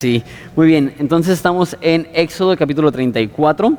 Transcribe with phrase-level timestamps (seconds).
[0.00, 0.22] Sí,
[0.54, 0.94] muy bien.
[1.00, 3.76] Entonces estamos en Éxodo capítulo 34.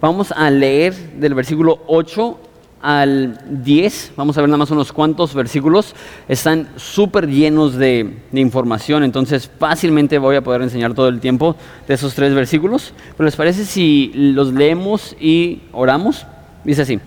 [0.00, 2.36] Vamos a leer del versículo 8
[2.82, 4.14] al 10.
[4.16, 5.94] Vamos a ver nada más unos cuantos versículos.
[6.28, 11.54] Están súper llenos de, información, entonces fácilmente voy a poder enseñar todo el tiempo
[11.86, 12.92] de esos tres versículos.
[13.16, 16.26] Pero ¿les parece si los leemos y oramos?
[16.64, 16.98] Dice así.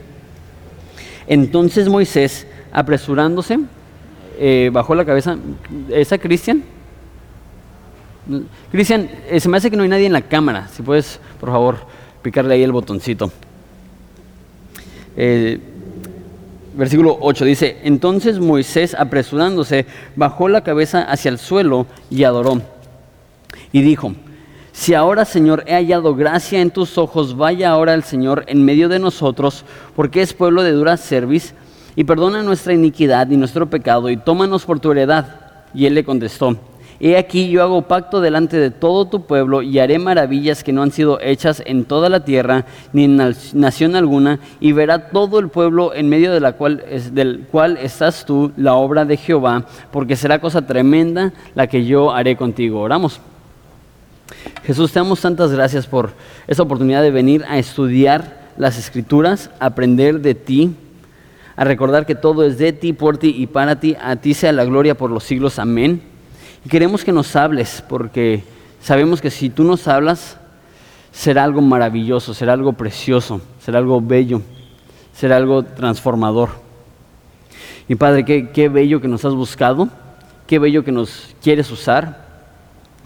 [1.28, 3.60] Entonces Moisés, apresurándose,
[4.40, 5.36] eh, bajó la cabeza.
[5.90, 6.64] ¿Esa Cristian?
[8.72, 10.68] Cristian, eh, se me hace que no hay nadie en la cámara.
[10.70, 11.78] Si puedes, por favor,
[12.22, 13.32] picarle ahí el botoncito.
[15.16, 15.60] Eh,
[16.76, 22.62] versículo 8 dice, entonces Moisés, apresurándose, bajó la cabeza hacia el suelo y adoró.
[23.72, 24.14] Y dijo,
[24.74, 28.90] si ahora, Señor, he hallado gracia en tus ojos, vaya ahora el Señor en medio
[28.90, 29.64] de nosotros,
[29.96, 31.54] porque es pueblo de dura cerviz,
[31.96, 35.40] y perdona nuestra iniquidad y nuestro pecado, y tómanos por tu heredad.
[35.74, 36.58] Y él le contestó,
[37.00, 40.82] He aquí yo hago pacto delante de todo tu pueblo y haré maravillas que no
[40.82, 45.50] han sido hechas en toda la tierra ni en nación alguna y verá todo el
[45.50, 50.16] pueblo en medio de la cual, del cual estás tú la obra de Jehová, porque
[50.16, 52.80] será cosa tremenda la que yo haré contigo.
[52.80, 53.20] Oramos.
[54.64, 56.12] Jesús, te damos tantas gracias por
[56.48, 60.76] esta oportunidad de venir a estudiar las escrituras, aprender de ti,
[61.56, 63.96] a recordar que todo es de ti, por ti y para ti.
[64.02, 65.60] A ti sea la gloria por los siglos.
[65.60, 66.15] Amén.
[66.70, 68.44] Queremos que nos hables porque
[68.82, 70.38] sabemos que si tú nos hablas,
[71.12, 74.42] será algo maravilloso, será algo precioso, será algo bello,
[75.14, 76.50] será algo transformador.
[77.88, 79.90] Y Padre, qué, qué bello que nos has buscado,
[80.48, 82.26] qué bello que nos quieres usar.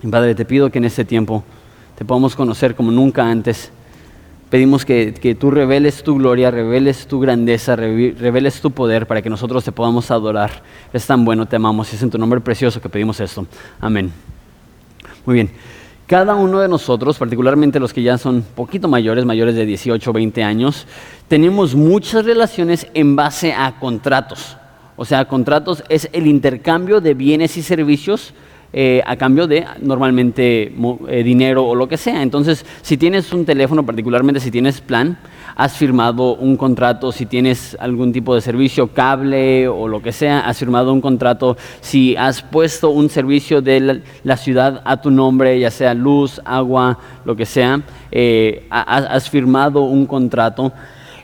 [0.02, 1.43] Y Padre, te pido que en este tiempo
[1.97, 3.73] te podamos conocer como nunca antes
[4.50, 9.64] Pedimos que, tú reveles tu gloria, reveles tu grandeza, reveles tu poder para que nosotros
[9.64, 10.64] te podamos adorar.
[10.92, 13.45] Es tan bueno, te amamos es en tu nombre precioso que pedimos esto.
[13.80, 14.11] Amén.
[15.26, 15.52] Muy bien.
[16.08, 20.14] Cada uno de nosotros, particularmente los que ya son poquito mayores, mayores de 18 o
[20.14, 20.87] 20 años,
[21.27, 24.58] tenemos muchas relaciones en base a contratos.
[24.95, 28.33] O sea, contratos es el intercambio de bienes y servicios
[28.71, 30.71] eh, a cambio de normalmente
[31.07, 32.21] eh, dinero o lo que sea.
[32.21, 35.17] Entonces, si tienes un teléfono, particularmente si tienes plan,
[35.55, 40.41] has firmado un contrato, si tienes algún tipo de servicio, cable o lo que sea,
[40.41, 45.59] has firmado un contrato, si has puesto un servicio de la, ciudad a tu nombre,
[45.59, 47.81] ya sea luz, agua, lo que sea,
[48.11, 50.71] eh, has, firmado un contrato.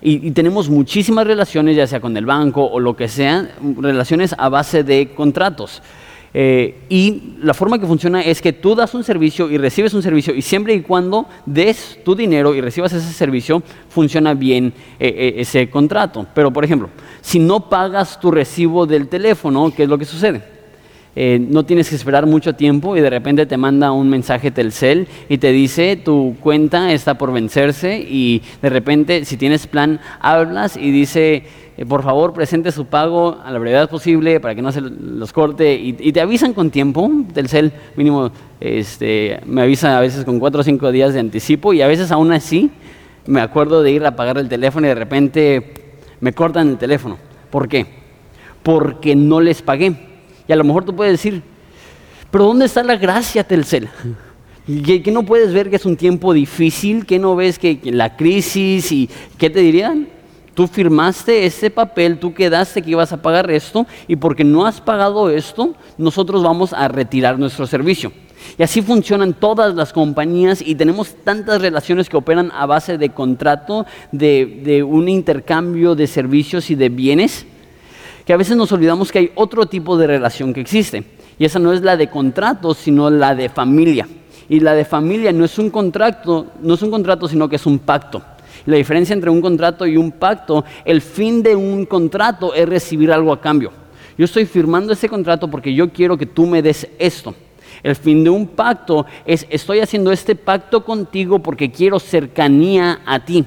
[0.02, 4.36] Y, y, tenemos muchísimas relaciones, ya sea con el banco o lo que sea, relaciones
[4.38, 5.82] a base de contratos.
[6.38, 10.04] Eh, y la forma que funciona es que tú das un servicio y recibes un
[10.04, 15.08] servicio y siempre y cuando des tu dinero y recibas ese servicio, funciona bien eh,
[15.08, 16.28] eh, ese contrato.
[16.36, 16.90] Pero, por ejemplo,
[17.22, 20.55] si no pagas tu recibo del teléfono, ¿qué es lo que sucede?
[21.16, 25.38] No tienes que esperar mucho tiempo y de repente te manda un mensaje Telcel y
[25.38, 30.92] te dice tu cuenta está por vencerse y de repente si tienes plan hablas y
[30.92, 31.44] dice
[31.78, 35.32] eh, por favor presente su pago a la brevedad posible para que no se los
[35.32, 40.62] corte y, te avisan con tiempo, Telcel mínimo este, me avisa a veces con cuatro
[40.62, 42.72] o cinco días de anticipo y a veces aún así
[43.26, 45.74] me acuerdo de ir a pagar el teléfono y de repente
[46.20, 47.18] me cortan el teléfono.
[47.50, 47.86] ¿Por qué?
[48.64, 50.15] Porque no les pagué.
[50.48, 51.42] Y a lo mejor tú puedes decir,
[52.32, 53.90] pero ¿dónde está la gracia, Telcel?
[54.66, 57.06] ¿Que, no puedes ver que es un tiempo difícil?
[57.06, 60.08] ¿Que no ves que, que la crisis y qué te dirían?
[60.54, 64.82] Tú firmaste ese papel, tú quedaste que ibas a pagar esto y porque no has
[64.82, 68.12] pagado esto, nosotros vamos a retirar nuestro servicio.
[68.58, 73.10] Y así funcionan todas las compañías y tenemos tantas relaciones que operan a base de
[73.10, 77.46] contrato, de un intercambio de servicios y de bienes,
[78.26, 81.04] que a veces nos olvidamos que hay otro tipo de relación que existe.
[81.38, 84.08] Y esa no es la de contrato, sino la de familia.
[84.50, 87.66] Y la de familia no es un contrato, no es un contrato, sino que es
[87.66, 88.22] un pacto.
[88.66, 93.12] La diferencia entre un contrato y un pacto, el fin de un contrato es recibir
[93.12, 93.72] algo a cambio.
[94.18, 97.36] Yo estoy firmando ese contrato porque yo quiero que tú me des esto.
[97.84, 103.24] El fin de un pacto es estoy haciendo este pacto contigo porque quiero cercanía a
[103.24, 103.46] ti.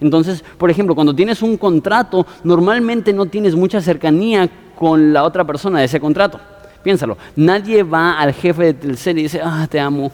[0.00, 5.44] Entonces, por ejemplo, cuando tienes un contrato, normalmente no tienes mucha cercanía con la otra
[5.44, 6.40] persona de ese contrato.
[6.82, 10.12] Piénsalo, nadie va al jefe de Telcel y dice, ah, te amo,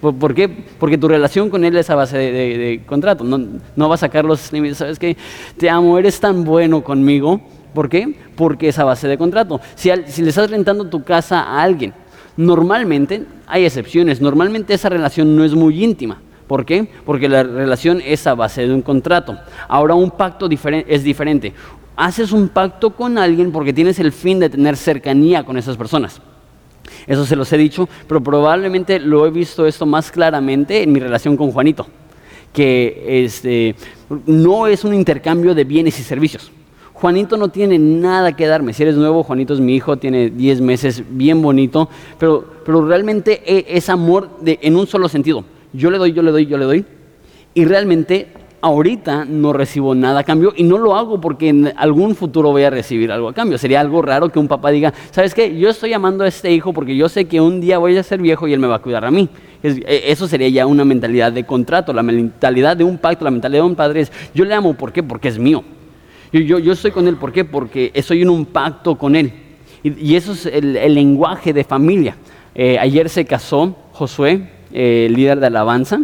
[0.00, 0.48] ¿Por qué?
[0.78, 3.24] Porque tu relación con él es a base de, contrato.
[3.24, 3.40] No,
[3.74, 4.78] no vas a sacar los límites.
[4.78, 5.16] ¿Sabes qué?
[5.56, 7.40] Te amo, eres tan bueno conmigo.
[7.74, 8.14] ¿Por qué?
[8.36, 9.60] Porque es a base de contrato.
[9.74, 11.94] Si, si le estás rentando tu casa a alguien,
[12.36, 16.20] normalmente, hay excepciones, normalmente esa relación no es muy íntima.
[16.46, 16.88] ¿Por qué?
[17.04, 19.36] Porque la relación es a base de un contrato.
[19.68, 21.52] Ahora un pacto es diferente.
[21.96, 26.20] Haces un pacto con alguien porque tienes el fin de tener cercanía con esas personas.
[27.06, 31.00] Eso se los he dicho, pero probablemente lo he visto esto más claramente en mi
[31.00, 31.86] relación con Juanito,
[32.52, 33.74] que este,
[34.26, 36.52] no es un intercambio de bienes y servicios.
[36.92, 38.72] Juanito no tiene nada que darme.
[38.72, 42.46] Si eres nuevo, Juanito es mi hijo, tiene 10 meses, bien bonito, pero,
[42.86, 45.44] realmente e, es amor en un solo sentido.
[45.76, 46.84] Yo le doy, yo le doy, yo le doy.
[47.54, 48.28] Y realmente
[48.60, 52.64] ahorita no recibo nada a cambio y no lo hago porque en algún futuro voy
[52.64, 53.58] a recibir algo a cambio.
[53.58, 55.56] Sería algo raro que un papá diga, ¿sabes qué?
[55.56, 58.20] Yo estoy amando a este hijo porque yo sé que un día voy a ser
[58.20, 59.28] viejo y él me va a cuidar a mí.
[59.62, 63.62] E, eso sería ya una mentalidad de contrato, la mentalidad de un pacto, la mentalidad
[63.62, 65.02] de un padre es, yo le amo, ¿por qué?
[65.02, 65.62] Porque es mío.
[66.32, 67.44] Yo, yo, estoy con Él, ¿por qué?
[67.44, 69.32] Porque estoy en un pacto con Él.
[69.82, 72.16] Y, eso es el, lenguaje de familia.
[72.54, 76.00] Eh, ayer se casó Josué, eh, líder de alabanza,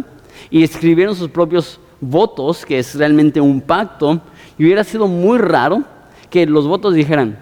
[0.49, 4.21] y escribieron sus propios votos, que es realmente un pacto.
[4.57, 5.83] Y hubiera sido muy raro
[6.29, 7.39] que los votos dijeran,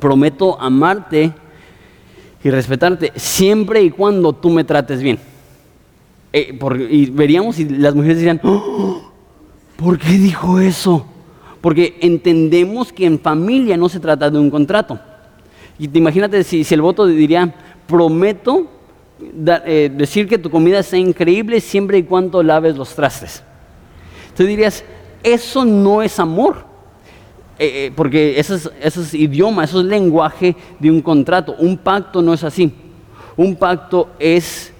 [0.00, 1.32] prometo amarte
[2.42, 5.18] y respetarte siempre y cuando tú me trates bien.
[6.32, 6.58] Eh,
[6.90, 9.10] y veríamos y las mujeres dirían, ¡Oh!
[9.76, 11.06] ¿por qué dijo eso?
[11.60, 14.98] porque entendemos que en familia no se trata de un contrato.
[15.78, 17.54] Y te imagínate si, el voto diría,
[17.86, 18.66] prometo
[19.20, 23.42] eh, decir que tu comida sea increíble siempre y cuando laves los trastes.
[24.36, 24.84] Tú dirías,
[25.22, 26.64] eso no es amor,
[27.58, 31.56] eh, eh, porque eso es, eso es idioma, eso es lenguaje de un contrato.
[31.58, 32.72] Un pacto no es así.
[33.36, 34.72] Un pacto es,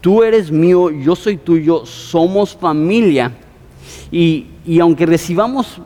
[0.00, 3.32] tú eres mío, yo soy tuyo, somos familia.
[4.12, 5.80] Y, y aunque recibamos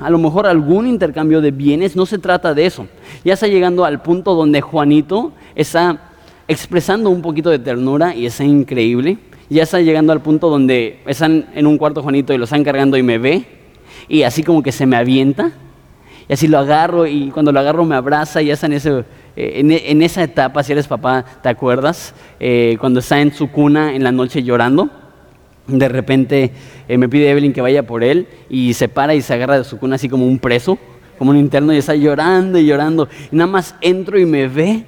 [0.00, 2.86] a lo mejor algún intercambio de bienes, no se trata de eso.
[3.24, 6.05] Ya está llegando al punto donde Juanito está
[6.48, 9.18] expresando un poquito de ternura y es increíble.
[9.48, 12.96] Ya está llegando al punto donde están en un cuarto Juanito y lo están cargando
[12.96, 13.44] y me ve
[14.08, 15.52] y así como que se me avienta.
[16.28, 19.04] Y así lo agarro y cuando lo agarro me abraza y ya está en, ese,
[19.36, 22.14] eh, en, esa etapa, si eres papá, ¿te acuerdas?
[22.40, 24.90] Eh, cuando está en su cuna en la noche llorando
[25.66, 26.52] de repente
[26.88, 29.64] eh, me pide Evelyn que vaya por él y se para y se agarra de
[29.64, 30.78] su cuna así como un preso,
[31.18, 33.08] como un interno y está llorando y llorando.
[33.32, 34.84] Y nada más entro y me ve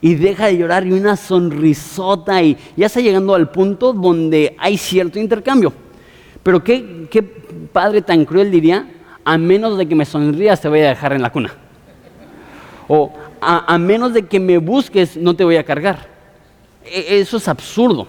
[0.00, 4.76] y deja de llorar y una sonrisota y ya está llegando al punto donde hay
[4.76, 5.72] cierto intercambio.
[6.42, 8.88] Pero qué, qué padre tan cruel diría,
[9.24, 11.52] a menos de que me sonrías te voy a dejar en la cuna.
[12.88, 16.08] O a, a menos de que me busques no te voy a cargar.
[16.84, 18.06] E, eso es absurdo.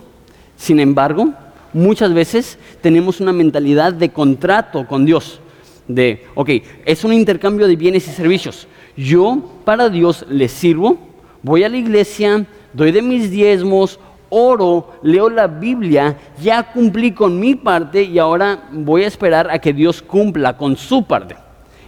[0.55, 1.33] Sin embargo,
[1.73, 5.39] muchas veces tenemos una mentalidad de contrato con Dios.
[5.87, 6.49] De, ok,
[6.85, 8.67] es un intercambio de bienes y servicios.
[8.95, 10.97] Yo para Dios le sirvo,
[11.41, 13.99] voy a la iglesia, doy de mis diezmos,
[14.29, 19.59] oro, leo la Biblia, ya cumplí con mi parte y ahora voy a esperar a
[19.59, 21.35] que Dios cumpla con su parte.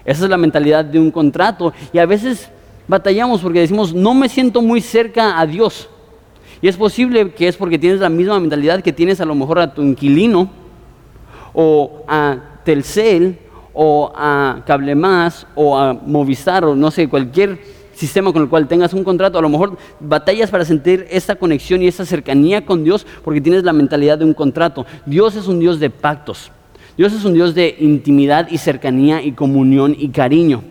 [0.05, 2.49] Esa es la mentalidad de un contrato y a veces
[2.87, 5.89] batallamos porque decimos, no me siento muy cerca a Dios.
[6.61, 9.59] Y es posible que es porque tienes la misma mentalidad que tienes a lo mejor
[9.59, 10.49] a tu inquilino
[11.53, 13.37] o a Telcel
[13.73, 18.67] o a Cable Más o a Movistar o no sé, cualquier sistema con el cual
[18.67, 22.85] tengas un contrato, a lo mejor batallas para sentir esa conexión y esa cercanía con
[22.85, 24.85] Dios porque tienes la mentalidad de un contrato.
[25.05, 26.49] Dios es un Dios de pactos.
[26.95, 30.63] Dios es un Dios de intimidad y cercanía y comunión y cariño.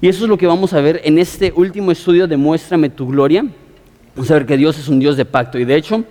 [0.00, 3.06] Y eso es lo que vamos a ver en este último estudio de Muéstrame tu
[3.06, 3.44] Gloria.
[4.14, 6.02] Vamos a ver que Dios es un Dios de pacto y de hecho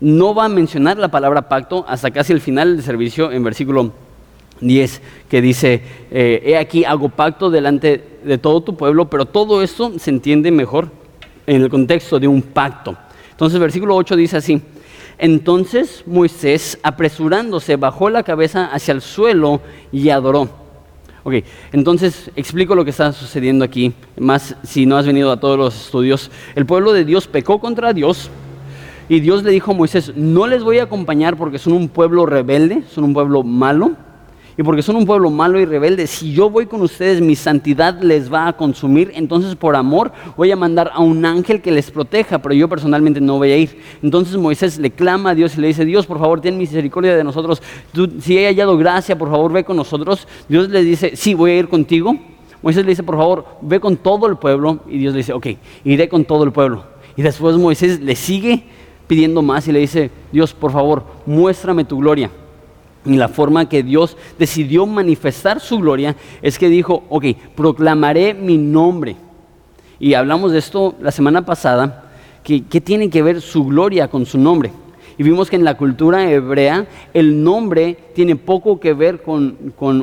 [0.00, 3.92] no va a mencionar la palabra pacto hasta casi el final del servicio en versículo
[4.62, 9.62] 10 que dice, eh, he aquí hago pacto delante de todo tu pueblo, pero todo
[9.62, 10.90] esto se entiende mejor
[11.46, 12.96] en el contexto de un pacto.
[13.30, 14.62] Entonces versículo 8 dice así,
[15.18, 20.48] entonces Moisés apresurándose bajó la cabeza hacia el suelo y adoró.
[21.24, 21.34] Ok,
[21.72, 25.86] entonces explico lo que está sucediendo aquí, más si no has venido a todos los
[25.86, 26.32] estudios.
[26.56, 28.28] El pueblo de Dios pecó contra Dios
[29.08, 32.26] y Dios le dijo a Moisés, no les voy a acompañar porque son un pueblo
[32.26, 33.92] rebelde, son un pueblo malo,
[34.56, 38.00] y porque son un pueblo malo y rebelde, si yo voy con ustedes, mi santidad
[38.02, 41.90] les va a consumir, entonces por amor voy a mandar a un ángel que les
[41.90, 43.80] proteja, pero yo personalmente no voy a ir.
[44.02, 47.24] Entonces Moisés le clama a Dios y le dice, Dios, por favor, ten misericordia de
[47.24, 47.62] nosotros.
[48.20, 50.28] si he hallado gracia, por favor, ve con nosotros.
[50.48, 52.16] Dios le dice, sí, voy a ir contigo.
[52.62, 54.80] Moisés le dice, por favor, ve con todo el pueblo.
[54.86, 55.46] Y Dios le dice, ok,
[55.84, 56.84] iré con todo el pueblo.
[57.16, 58.64] Y después Moisés le sigue
[59.06, 62.30] pidiendo más y le dice, Dios, por favor, muéstrame tu gloria.
[63.04, 68.58] Y la forma que Dios decidió manifestar su gloria es que dijo, ok, proclamaré mi
[68.58, 69.16] nombre.
[69.98, 72.10] Y hablamos de esto la semana pasada,
[72.44, 74.72] que, ¿qué tiene que ver su gloria con su nombre?
[75.18, 79.56] Y vimos que en la cultura hebrea el nombre tiene poco que ver con,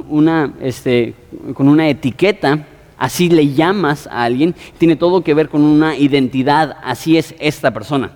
[0.10, 1.13] una, este,
[1.53, 2.65] con una etiqueta
[3.00, 7.72] así le llamas a alguien, tiene todo que ver con una identidad, así es esta
[7.72, 8.12] persona.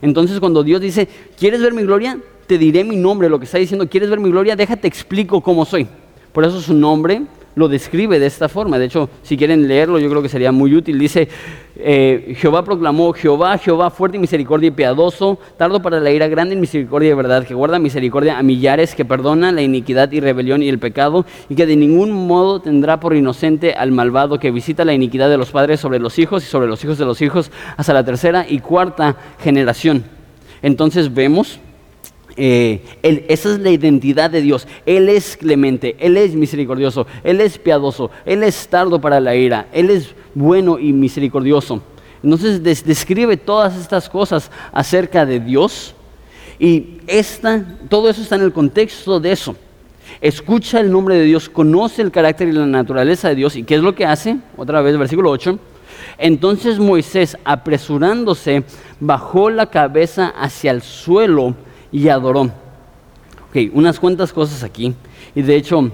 [0.00, 2.18] Entonces cuando Dios dice, ¿quieres ver mi gloria?
[2.48, 4.56] Te diré mi nombre, lo que está diciendo, ¿quieres ver mi gloria?
[4.56, 5.86] Déjate explico cómo soy.
[6.32, 7.24] Por eso su nombre
[7.54, 8.78] lo describe de esta forma.
[8.78, 10.98] De hecho, si quieren leerlo, yo creo que sería muy útil.
[10.98, 11.28] Dice,
[11.76, 16.54] eh, Jehová proclamó, Jehová, Jehová, fuerte en misericordia y piadoso, tardo para la ira, grande
[16.54, 20.62] en misericordia y verdad, que guarda misericordia a millares, que perdona la iniquidad y rebelión
[20.62, 24.86] y el pecado, y que de ningún modo tendrá por inocente al malvado, que visita
[24.86, 27.50] la iniquidad de los padres sobre los hijos y sobre los hijos de los hijos
[27.76, 30.04] hasta la tercera y cuarta generación.
[30.62, 31.60] Entonces vemos
[32.40, 34.68] eh, esa es la identidad de Dios.
[34.86, 39.66] Él es clemente, Él es misericordioso, Él es piadoso, Él es tardo para la ira,
[39.72, 41.82] Él es bueno y misericordioso.
[42.22, 45.94] Entonces describe todas estas cosas acerca de Dios
[46.60, 46.98] y
[47.88, 49.56] todo eso está en el contexto de eso.
[50.20, 53.74] Escucha el nombre de Dios, conoce el carácter y la naturaleza de Dios y ¿qué
[53.74, 54.36] es lo que hace?
[54.56, 55.58] Otra vez, versículo 8.
[56.18, 58.62] Entonces Moisés, apresurándose,
[59.00, 61.54] bajó la cabeza hacia el suelo
[61.92, 62.50] y adoró.
[63.48, 64.94] Ok, unas cuantas cosas aquí.
[65.34, 65.90] Y de hecho,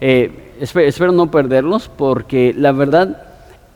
[0.00, 3.22] eh, espero, no perderlos porque la verdad,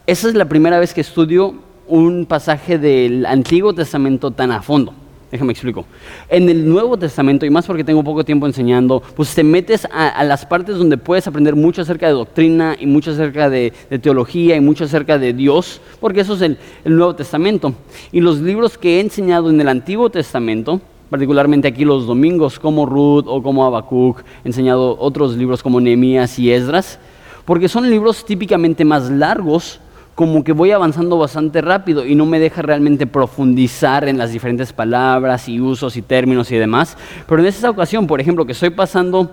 [0.06, 1.54] esa es la primera vez que estudio
[1.86, 4.94] un pasaje del Antiguo Testamento tan a fondo.
[5.30, 5.86] Déjame explico.
[6.28, 10.24] En el Nuevo Testamento, y más porque tengo poco tiempo enseñando, pues te metes a,
[10.24, 14.60] las partes donde puedes aprender mucho acerca de doctrina y mucho acerca de, teología y
[14.60, 17.74] mucho acerca de Dios, porque eso es el, el Nuevo Testamento.
[18.10, 22.86] Y los libros que he enseñado en el Antiguo Testamento, particularmente aquí los domingos, como
[22.86, 27.00] Ruth o como Habacuc, he enseñado otros libros como Nehemías y Esdras,
[27.44, 29.80] porque son libros típicamente más largos,
[30.14, 34.72] como que voy avanzando bastante rápido y no me deja realmente profundizar en las diferentes
[34.72, 36.96] palabras y usos y términos y demás.
[37.26, 39.30] Pero en esta ocasión, por ejemplo, que estoy pasando,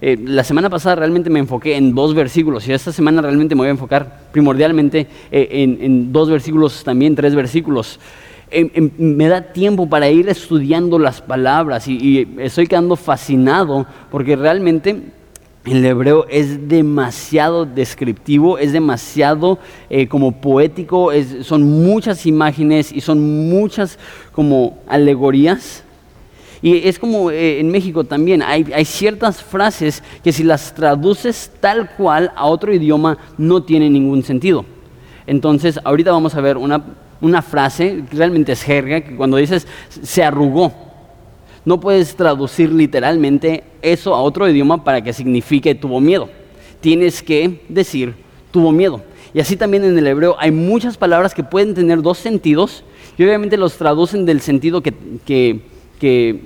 [0.00, 3.60] eh, la semana pasada realmente me enfoqué en dos versículos y esta semana realmente me
[3.60, 8.00] voy a enfocar primordialmente eh, en, en dos versículos, también tres versículos.
[8.56, 14.36] Em, em, me da tiempo para ir estudiando las palabras y, estoy quedando fascinado porque
[14.36, 15.02] realmente
[15.64, 19.58] el hebreo es demasiado descriptivo, es demasiado
[19.90, 21.10] eh, como poético,
[21.42, 23.98] son muchas imágenes y son muchas
[24.30, 25.82] como alegorías.
[26.62, 31.50] Y es como eh, en México también, hay, hay, ciertas frases que si las traduces
[31.58, 34.64] tal cual a otro idioma no tienen ningún sentido.
[35.26, 36.84] Entonces, ahorita vamos a ver una
[37.24, 40.72] una frase, realmente es jerga, que cuando dices se arrugó,
[41.64, 46.28] no puedes traducir literalmente eso a otro idioma para que signifique tuvo miedo.
[46.80, 48.14] Tienes que decir
[48.50, 49.02] tuvo miedo.
[49.32, 52.84] Y así también en el hebreo hay muchas palabras que pueden tener dos sentidos
[53.16, 54.92] y obviamente los traducen del sentido que,
[55.24, 55.60] que,
[55.98, 56.40] que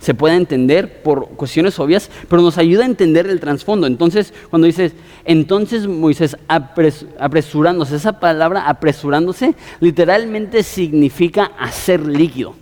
[0.00, 3.86] se pueda entender por cuestiones obvias, pero nos ayuda a entender el trasfondo.
[3.86, 4.92] Entonces, cuando dices,
[5.26, 12.54] entonces Moisés apresurándose, esa palabra apresurándose literalmente significa hacer líquido.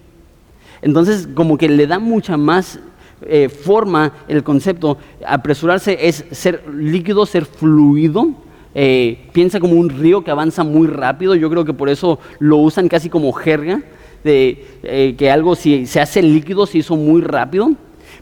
[0.83, 2.81] Entonces, como que le da mucha más
[3.23, 4.99] eh, forma el concepto.
[5.25, 8.33] Apresurarse es ser líquido, ser fluido.
[8.75, 11.37] Eh, piensa como un río que avanza muy rápido.
[11.37, 13.83] Yo creo que por eso lo usan casi como jerga
[14.25, 17.73] de eh, que algo si se hace líquido se hizo muy rápido,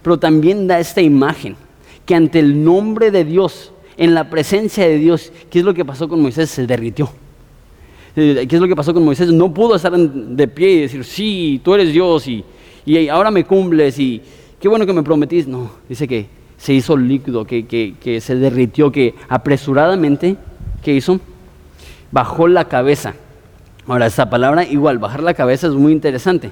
[0.02, 1.56] pero también da esta imagen
[2.04, 5.84] que ante el nombre de Dios, en la presencia de Dios, ¿qué es lo que
[5.84, 6.50] pasó con Moisés?
[6.50, 7.10] Se derritió.
[8.14, 9.32] Eh, ¿Qué es lo que pasó con Moisés?
[9.32, 12.44] No pudo estar de pie y decir, sí, tú eres Dios y,
[12.84, 14.22] y ahora me cumples y
[14.60, 15.46] qué bueno que me prometís.
[15.46, 16.26] No, dice que
[16.56, 20.36] se hizo líquido, que, que, que se derritió, que apresuradamente,
[20.82, 21.20] ¿qué hizo?
[22.12, 23.14] Bajó la cabeza
[23.88, 26.50] Ahora, esa palabra igual, bajar la cabeza es muy interesante.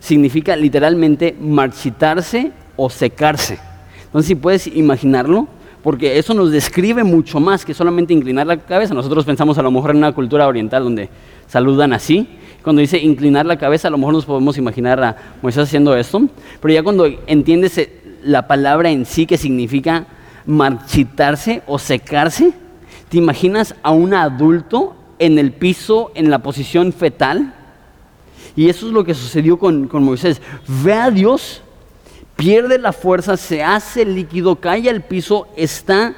[0.00, 3.58] Significa literalmente marchitarse o secarse.
[4.04, 5.48] Entonces, si puedes imaginarlo,
[5.82, 8.94] porque eso nos describe mucho más que solamente inclinar la cabeza.
[8.94, 11.10] Nosotros pensamos a lo mejor en una cultura oriental donde
[11.46, 12.26] saludan así.
[12.62, 16.22] Cuando dice inclinar la cabeza, a lo mejor nos podemos imaginar a Moisés haciendo esto.
[16.60, 20.06] Pero ya cuando entiendes eh, la palabra en sí que significa
[20.46, 22.52] marchitarse o secarse,
[23.10, 27.54] te imaginas a un adulto en el piso en la posición fetal.
[28.56, 30.40] Y eso es lo que sucedió con, Moisés.
[30.84, 31.62] Ve a Dios,
[32.36, 36.14] pierde la fuerza, se hace líquido, cae al piso, está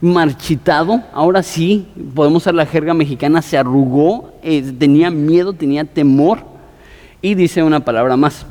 [0.00, 1.02] marchitado.
[1.12, 6.40] Ahora sí, podemos usar la jerga mexicana, se arrugó, eh, tenía miedo, tenía temor.
[7.20, 8.46] Y dice una palabra más.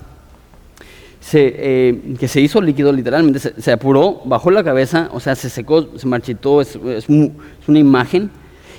[1.34, 5.88] Eh, que se hizo líquido literalmente, se, apuró, bajó la cabeza, o sea, se secó,
[5.96, 6.76] se marchitó, es
[7.08, 8.32] una imagen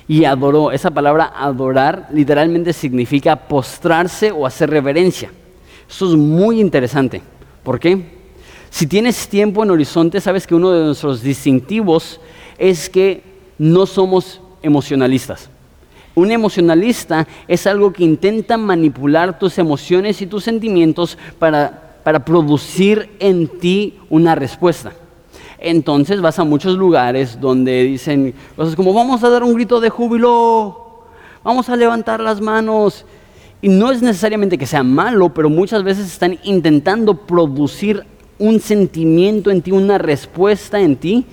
[0.07, 0.71] y adoró.
[0.71, 5.31] Esa palabra adorar literalmente significa postrarse o hacer reverencia.
[5.89, 7.21] Eso es muy interesante.
[7.63, 8.23] ¿Por qué?
[8.69, 12.19] Si tienes tiempo en Horizonte, sabes que uno de nuestros distintivos
[12.57, 13.23] es que
[13.57, 15.49] no somos emocionalistas.
[16.15, 23.11] Un emocionalista es algo que intenta manipular tus emociones y tus sentimientos para, para producir
[23.19, 24.93] en ti una respuesta.
[25.65, 29.89] Entonces vas a muchos lugares donde dicen cosas como vamos a dar un grito de
[29.89, 31.05] júbilo,
[31.41, 33.05] vamos a levantar las manos.
[33.61, 38.03] Y no es necesariamente que sea malo, pero muchas veces están intentando producir
[38.37, 41.25] un sentimiento en ti, una respuesta en ti.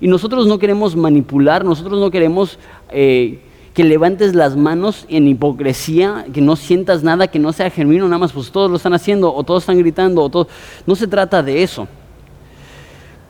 [0.00, 2.58] Y nosotros no queremos manipular, nosotros no queremos
[2.90, 3.38] eh,
[3.72, 8.18] que levantes las manos en hipocresía, que no sientas nada, que no sea genuino, nada
[8.18, 10.48] más pues todos lo están haciendo o todos están gritando o.
[10.86, 11.86] No se trata de eso.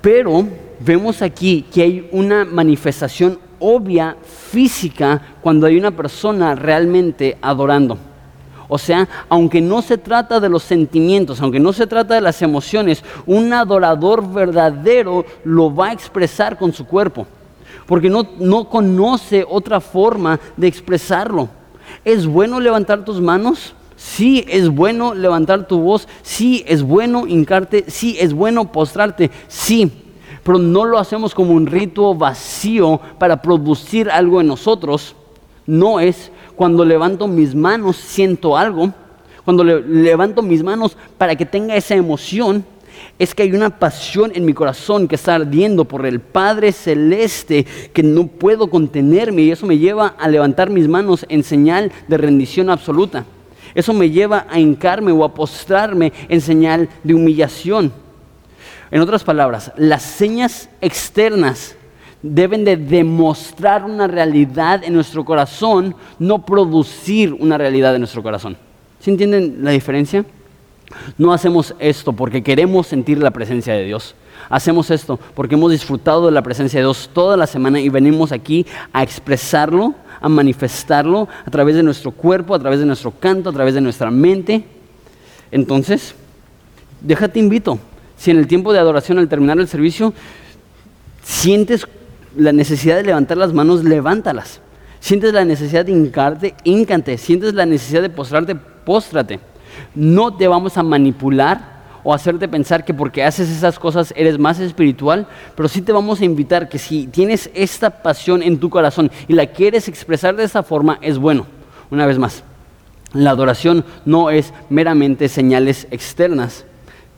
[0.06, 0.46] Pero
[0.78, 7.98] vemos aquí que hay una manifestación obvia, física, cuando hay una persona realmente adorando.
[8.68, 12.40] O sea, aunque no se trata de los sentimientos, aunque no se trata de las
[12.40, 17.26] emociones, un adorador verdadero lo va a expresar con su cuerpo,
[17.84, 21.48] porque no, no conoce otra forma de expresarlo.
[22.04, 23.74] ¿Es bueno levantar tus manos?
[23.96, 26.06] Sí, es bueno levantar tu voz.
[26.22, 27.86] Sí, es bueno hincarte.
[27.88, 29.30] Sí, es bueno postrarte.
[29.48, 29.90] Sí,
[30.44, 35.16] pero no lo hacemos como un rito vacío para producir algo en nosotros.
[35.66, 38.92] No es cuando levanto mis manos siento algo.
[39.44, 42.64] Cuando levanto mis manos para que tenga esa emoción,
[43.18, 47.64] es que hay una pasión en mi corazón que está ardiendo por el Padre Celeste
[47.92, 52.18] que no puedo contenerme y eso me lleva a levantar mis manos en señal de
[52.18, 53.24] rendición absoluta.
[53.76, 57.92] Eso me lleva a hincarme o a postrarme en señal de humillación.
[58.90, 61.76] En otras palabras, las señas externas
[62.22, 68.56] deben de demostrar una realidad en nuestro corazón, no producir una realidad en nuestro corazón.
[68.98, 70.24] ¿Sí entienden la diferencia?
[71.18, 74.14] No hacemos esto porque queremos sentir la presencia de Dios.
[74.48, 78.32] Hacemos esto porque hemos disfrutado de la presencia de Dios toda la semana y venimos
[78.32, 83.50] aquí a expresarlo, a manifestarlo a través de nuestro cuerpo, a través de nuestro canto,
[83.50, 84.64] a través de nuestra mente.
[85.50, 86.14] Entonces,
[87.00, 87.78] déjate invito.
[88.16, 90.14] Si en el tiempo de adoración, al terminar el servicio,
[91.22, 91.86] sientes
[92.36, 94.60] la necesidad de levantar las manos, levántalas.
[95.00, 97.18] Sientes la necesidad de hincarte, híncante.
[97.18, 99.40] Sientes la necesidad de postrarte, póstrate.
[99.94, 101.75] No te vamos a manipular
[102.06, 106.20] o hacerte pensar que porque haces esas cosas eres más espiritual, pero sí te vamos
[106.20, 110.44] a invitar que si tienes esta pasión en tu corazón y la quieres expresar de
[110.44, 111.46] esa forma, es bueno.
[111.90, 112.44] Una vez más,
[113.12, 116.64] la adoración no es meramente señales externas.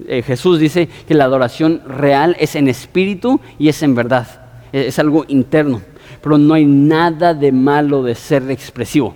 [0.06, 4.98] Eh, Jesús dice que la adoración real es en espíritu y es en verdad es
[4.98, 5.80] algo interno,
[6.22, 9.14] pero no hay nada de malo de ser expresivo.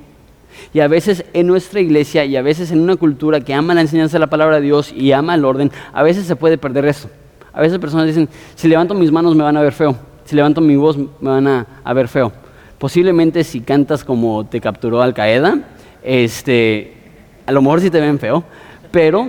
[0.73, 3.81] Y a veces en nuestra iglesia y a veces en una cultura que ama la
[3.81, 6.87] enseñanza de la palabra de Dios y ama el orden, a veces se puede perder
[6.87, 7.11] eso.
[7.53, 10.61] A veces personas dicen, si levanto mis manos me van a ver feo, si levanto
[10.61, 12.33] mi voz me van a, ver feo.
[12.79, 15.59] Posiblemente si cantas como te capturó Al Qaeda,
[16.03, 16.95] este,
[17.47, 18.43] a lo mejor sí te ven feo,
[18.91, 19.29] pero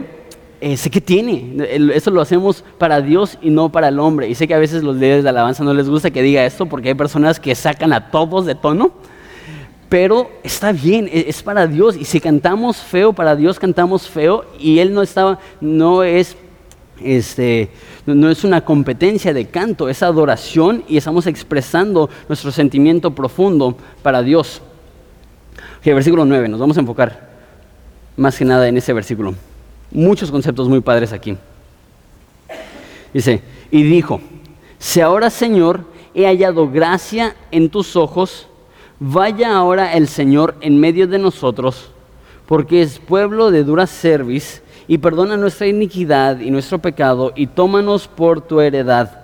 [0.65, 1.57] eh, sé que tiene.
[1.93, 4.29] Eso lo hacemos para Dios y no para el hombre.
[4.29, 6.67] Y sé que a veces los líderes de alabanza no les gusta que diga esto
[6.67, 8.93] porque hay personas que sacan a todos de tono.
[9.93, 11.95] Pero está bien, e, es para Dios.
[11.95, 14.43] Y si cantamos feo, para Dios cantamos feo.
[14.57, 16.35] Y Él no, estaba, no es
[16.99, 17.69] este,
[18.07, 24.23] no es una competencia de canto, es adoración y estamos expresando nuestro sentimiento profundo para
[24.23, 24.63] Dios.
[25.77, 27.29] Ok, versículo 9, nos vamos a enfocar
[28.17, 29.35] más que nada en ese versículo
[29.91, 31.37] muchos conceptos muy padres aquí.
[33.13, 34.21] Dice, y dijo,
[34.79, 38.47] si ahora Señor he hallado gracia en tus ojos,
[38.99, 41.91] vaya ahora el Señor en medio de nosotros,
[42.45, 48.07] porque es pueblo de dura cerviz, y perdona nuestra iniquidad y nuestro pecado, y tómanos
[48.07, 49.21] por tu heredad.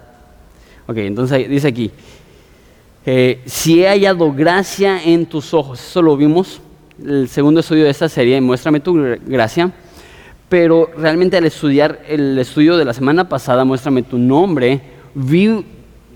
[0.88, 1.92] Ok, entonces dice aquí,
[3.06, 6.62] eh, si he hallado gracia en tus ojos, eso lo vimos,
[7.04, 8.94] el segundo estudio de esta serie, muéstrame tu
[9.26, 9.72] gracia
[10.50, 14.82] pero realmente al estudiar el estudio de la semana pasada, muéstrame tu nombre,
[15.14, 15.64] vi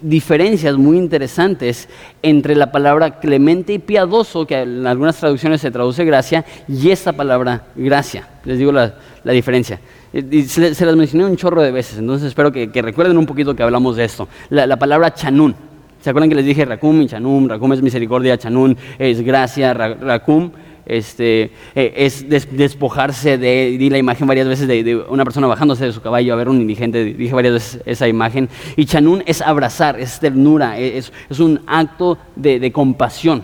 [0.03, 1.89] diferencias muy interesantes
[2.21, 7.13] entre la palabra clemente y piadoso, que en algunas traducciones se traduce gracia, y esta
[7.13, 8.27] palabra gracia.
[8.43, 9.79] Les digo la, diferencia.
[10.11, 13.95] se, las mencioné un chorro de veces, entonces espero que, recuerden un poquito que hablamos
[13.95, 14.27] de esto.
[14.49, 15.55] La, palabra chanún.
[16.01, 17.47] ¿Se acuerdan que les dije racum y chanum?
[17.47, 20.51] Racum es misericordia, chanún es gracia, racum
[20.86, 26.02] este, eh, es despojarse de, la imagen varias veces de, una persona bajándose de su
[26.02, 28.50] caballo a ver un indigente, dije varias veces esa imagen.
[28.76, 33.43] Y chanún es abrazar, es ternura, e, es, es un acto de, compasión.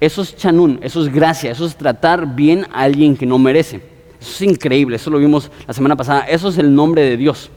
[0.00, 3.82] Eso es chanún, eso es gracia, eso es tratar bien a alguien que no merece.
[4.20, 7.50] Eso es increíble, eso lo vimos la semana pasada, eso es el nombre de Dios.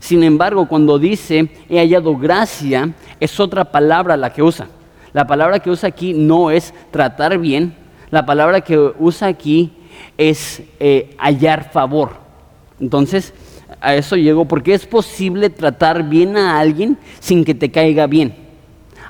[0.00, 4.68] Sin embargo, cuando dice he hallado gracia, es otra palabra la que usa.
[5.12, 7.74] La palabra que usa aquí no es tratar bien,
[8.10, 9.72] la palabra que usa aquí
[10.16, 12.12] es eh, hallar favor.
[12.80, 13.34] Entonces,
[13.80, 18.34] a eso llego porque es posible tratar bien a alguien sin que te caiga bien.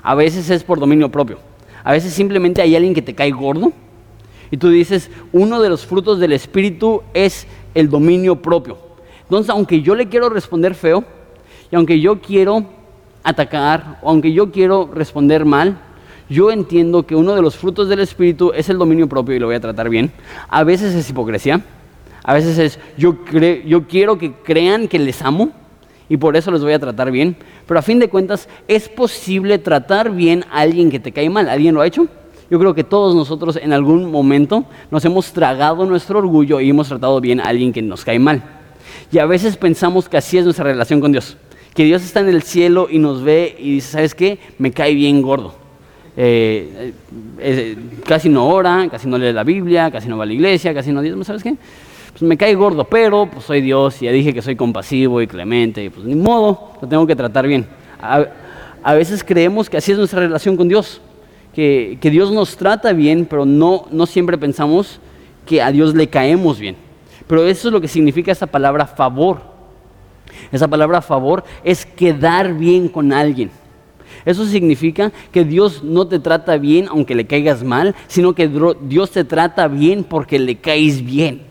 [0.03, 1.39] A veces es por dominio propio.
[1.83, 3.71] A veces simplemente hay alguien que te cae gordo
[4.51, 8.77] y tú dices, uno de los frutos del Espíritu es el dominio propio.
[9.23, 11.03] Entonces, aunque yo le quiero responder feo
[11.71, 12.65] y aunque yo quiero
[13.23, 15.79] atacar o aunque yo quiero responder mal,
[16.29, 19.47] yo entiendo que uno de los frutos del Espíritu es el dominio propio y lo
[19.47, 20.11] voy a tratar bien.
[20.47, 21.61] A veces es hipocresía,
[22.23, 23.15] a veces es yo,
[23.65, 25.51] yo quiero que crean que les amo
[26.07, 27.35] y por eso les voy a tratar bien.
[27.65, 31.49] Pero a fin de cuentas, ¿es posible tratar bien a alguien que te cae mal?
[31.49, 32.07] ¿Alguien lo ha hecho?
[32.49, 36.87] Yo creo que todos nosotros en algún momento nos hemos tragado nuestro orgullo y hemos
[36.87, 38.43] tratado bien a alguien que nos cae mal.
[39.11, 41.37] Y a veces pensamos que así es nuestra relación con Dios.
[41.75, 44.39] Que Dios está en el cielo y nos ve y dice, ¿sabes qué?
[44.57, 45.58] Me cae bien gordo.
[46.21, 46.91] Eh,
[47.39, 50.73] eh, casi no ora, casi no lee la Biblia, casi no va a la iglesia,
[50.73, 51.55] casi no dice, ¿sabes qué?
[52.11, 55.27] Pues me cae gordo, pero pues soy Dios y ya dije que soy compasivo y
[55.27, 57.65] clemente, y pues ni modo, lo tengo que tratar bien.
[58.01, 60.99] A, veces creemos que así es nuestra relación con Dios,
[61.55, 64.99] que, que, Dios nos trata bien, pero no, no siempre pensamos
[65.45, 66.75] que a Dios le caemos bien.
[67.27, 69.39] Pero eso es lo que significa esa palabra favor.
[70.51, 73.51] Esa palabra favor es quedar bien con alguien.
[74.25, 78.49] Eso significa que Dios no te trata bien aunque le caigas mal, sino que
[78.81, 81.41] Dios te trata bien porque le caes bien.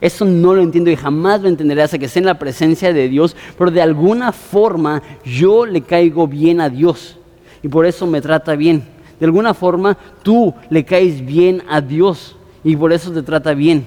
[0.00, 3.08] Eso no lo entiendo y jamás lo entenderé hasta que esté en la presencia de
[3.08, 7.18] Dios, pero de alguna forma yo le caigo bien a Dios
[7.62, 8.84] y por eso me trata bien.
[9.18, 13.86] De alguna forma tú le caes bien a Dios y por eso te trata bien.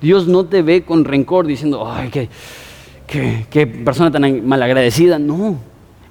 [0.00, 2.28] Dios no te ve con rencor diciendo, ay, qué,
[3.50, 5.18] qué persona tan malagradecida.
[5.18, 5.58] No,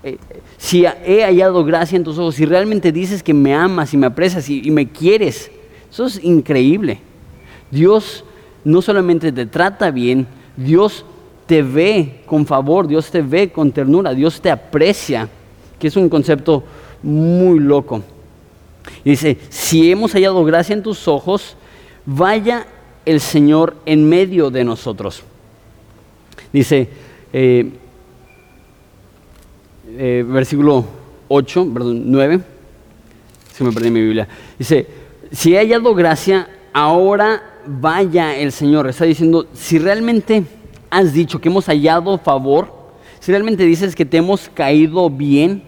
[0.04, 0.18] eh,
[0.60, 4.08] si he hallado gracia en tus ojos, si realmente dices que me amas y me
[4.08, 5.50] aprecias y, me quieres,
[5.89, 7.00] eso es increíble.
[7.72, 8.26] Dios
[8.65, 11.06] no solamente te trata bien, Dios
[11.45, 15.30] te ve con favor, Dios te ve con ternura, Dios te aprecia,
[15.80, 16.65] que es un concepto
[17.02, 18.04] muy loco.
[19.06, 21.56] dice, si hemos hallado gracia en tus ojos,
[22.06, 22.67] vaya
[23.06, 25.24] el Señor en medio de nosotros.
[26.52, 26.89] Dice,
[27.32, 27.72] eh,
[30.02, 30.86] eh, versículo
[31.28, 32.40] 8, perdón, 9,
[33.54, 34.88] si me perdí mi Biblia, dice,
[35.30, 38.88] si he hallado gracia, ahora vaya el Señor.
[38.88, 40.46] Está diciendo, si realmente
[40.90, 42.72] has dicho que hemos hallado favor,
[43.20, 45.64] si realmente dices que te hemos caído bien,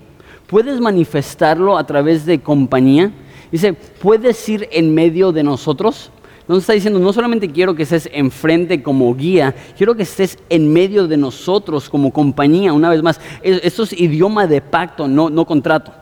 [0.47, 3.11] puedes manifestarlo a través de compañía.
[3.51, 6.09] Dice, puedes ir en medio de nosotros.
[6.51, 10.73] Entonces está diciendo, no solamente quiero que estés enfrente como guía, quiero que estés en
[10.73, 12.73] medio de nosotros como compañía.
[12.73, 15.93] Una vez más, esto es idioma de pacto, no, no contrato.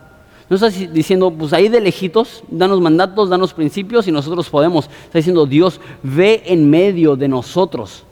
[0.49, 4.89] No está diciendo, pues ahí de lejitos, danos mandatos, danos principios y nosotros podemos.
[5.03, 8.03] Está diciendo, Dios, ve en medio de nosotros.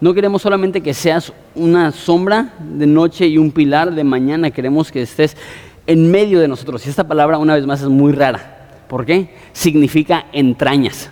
[0.00, 4.90] No queremos solamente que seas una sombra de noche y un pilar de mañana, queremos
[4.90, 5.36] que estés
[5.86, 6.86] en medio de nosotros.
[6.86, 8.84] Y esta palabra, una vez más, es muy rara.
[8.88, 9.34] ¿Por qué?
[9.52, 11.10] Significa entrañas.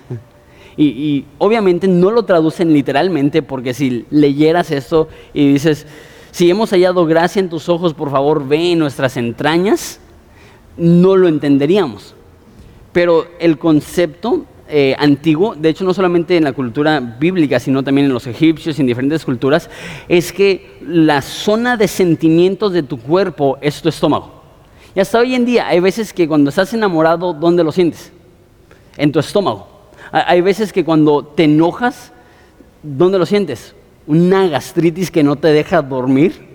[0.76, 5.86] Y, obviamente no lo traducen literalmente porque si leyeras esto y dices,
[6.30, 10.00] si hemos hallado gracia en tus ojos, por favor ve en nuestras entrañas,
[10.76, 12.14] no lo entenderíamos.
[12.92, 18.06] Pero el concepto eh, antiguo, de hecho no solamente en la cultura bíblica, sino también
[18.06, 19.68] en los egipcios y en diferentes culturas,
[20.08, 24.42] es que la zona de sentimientos de tu cuerpo es tu estómago.
[24.94, 28.12] Y hasta hoy en día hay veces que cuando estás enamorado, ¿dónde lo sientes?
[28.96, 29.73] En tu estómago.
[30.14, 32.12] Hay veces que cuando te enojas,
[32.84, 33.74] ¿dónde lo sientes?
[34.06, 36.54] Una gastritis que no te deja dormir.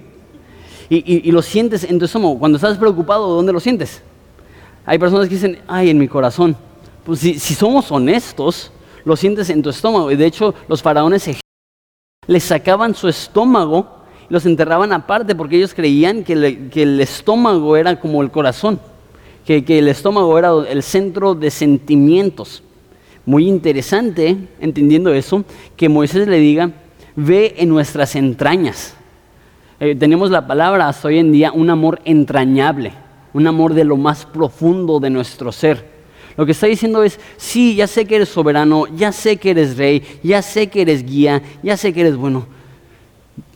[0.90, 2.40] Y, lo sientes en tu estómago.
[2.40, 4.02] Cuando estás preocupado, ¿dónde lo sientes?
[4.86, 6.56] Hay personas que dicen, ay, en mi corazón.
[7.04, 8.72] Pues si, somos honestos,
[9.04, 10.10] lo sientes en tu estómago.
[10.10, 11.30] Y de hecho, los faraones
[12.28, 18.00] les sacaban su estómago y los enterraban aparte porque ellos creían que, el estómago era
[18.00, 18.80] como el corazón,
[19.46, 22.64] que, que el estómago era el centro de sentimientos
[23.26, 25.44] muy interesante, entendiendo eso,
[25.76, 26.72] que Moisés le diga,
[27.16, 28.96] ve en nuestras entrañas.
[29.80, 32.92] Eh, tenemos la palabra hasta hoy en día, un amor entrañable,
[33.34, 35.86] un amor de lo más profundo de nuestro ser.
[36.38, 39.78] Lo que está diciendo es, sí, ya sé que eres soberano, ya sé que eres
[39.78, 42.46] rey, ya sé que eres guía, ya sé que eres bueno.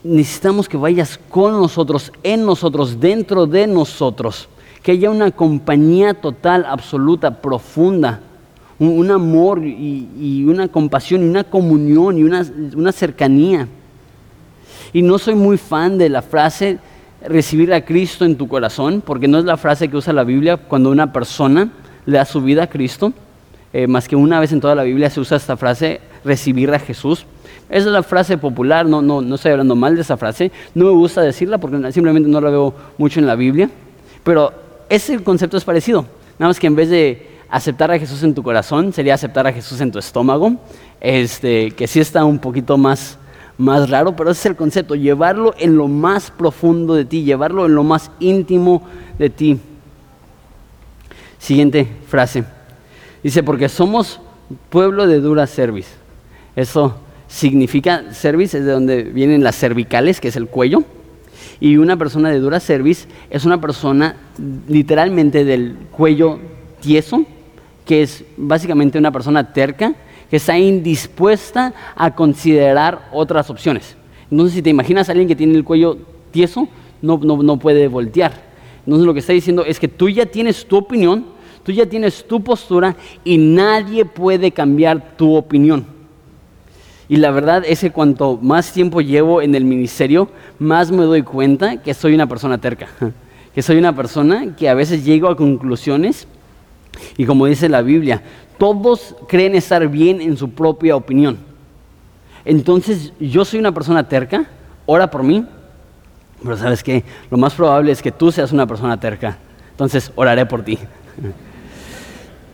[0.02, 4.48] Necesitamos que vayas con nosotros, en nosotros, dentro de nosotros,
[4.82, 8.20] que haya una compañía total, absoluta, profunda
[8.78, 13.68] un, amor y, una compasión y una comunión y una, cercanía.
[14.92, 16.78] Y no soy muy fan de la frase
[17.26, 20.56] recibir a Cristo en tu corazón, porque no es la frase que usa la Biblia
[20.56, 21.70] cuando una persona
[22.06, 23.12] le da su vida a Cristo.
[23.72, 26.78] Eh, más que una vez en toda la Biblia se usa esta frase, recibir a
[26.78, 27.26] Jesús.
[27.68, 30.84] Esa es la frase popular, no, no, no estoy hablando mal de esa frase, no
[30.84, 33.70] me gusta decirla porque simplemente no la veo mucho en la Biblia,
[34.22, 34.52] pero
[34.88, 36.02] ese concepto es parecido,
[36.38, 39.52] nada más que en vez de aceptar a Jesús en tu corazón, sería aceptar a
[39.52, 40.56] Jesús en tu estómago,
[41.00, 43.18] este, que sí está un poquito más,
[43.58, 47.66] más raro, pero ese es el concepto, llevarlo en lo más profundo de ti, llevarlo
[47.66, 48.82] en lo más íntimo
[49.18, 49.58] de ti.
[51.38, 52.44] Siguiente frase.
[53.22, 54.20] Dice, porque somos
[54.70, 55.88] pueblo de dura cerviz.
[56.56, 56.96] Eso
[57.28, 60.84] significa cerviz, es de donde vienen las cervicales, que es el cuello.
[61.60, 64.16] Y una persona de dura cerviz es una persona
[64.68, 66.38] literalmente del cuello
[66.84, 67.24] tieso,
[67.84, 69.94] que es básicamente una persona terca,
[70.30, 73.96] que está indispuesta a considerar otras opciones.
[74.30, 75.98] Entonces, si te imaginas a alguien que tiene el cuello
[76.30, 76.68] tieso,
[77.02, 78.32] no, no, no puede voltear.
[78.84, 81.26] Entonces, lo que está diciendo es que tú ya tienes tu opinión,
[81.62, 85.86] tú ya tienes tu postura y nadie puede cambiar tu opinión.
[87.08, 91.22] Y la verdad es que cuanto más tiempo llevo en el ministerio, más me doy
[91.22, 92.88] cuenta que soy una persona terca,
[93.54, 96.26] que soy una persona que a veces llego a conclusiones
[97.16, 98.22] y como dice la Biblia,
[98.58, 101.38] todos creen estar bien en su propia opinión.
[102.44, 104.46] Entonces yo soy una persona terca,
[104.86, 105.44] ora por mí,
[106.42, 109.38] pero sabes que lo más probable es que tú seas una persona terca.
[109.70, 110.78] Entonces oraré por ti.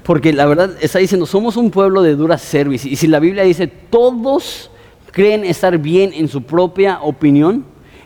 [0.05, 2.89] Porque la verdad está diciendo, somos un pueblo de dura service.
[2.89, 4.71] Y si la Biblia dice, todos
[5.11, 7.65] creen estar bien en su propia opinión,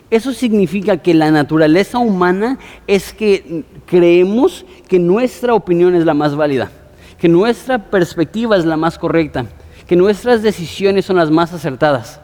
[0.09, 6.35] eso significa que la naturaleza humana es que creemos que nuestra opinión es la más
[6.35, 6.71] válida,
[7.19, 9.45] que nuestra perspectiva es la más correcta,
[9.87, 12.21] que nuestras decisiones son las más acertadas.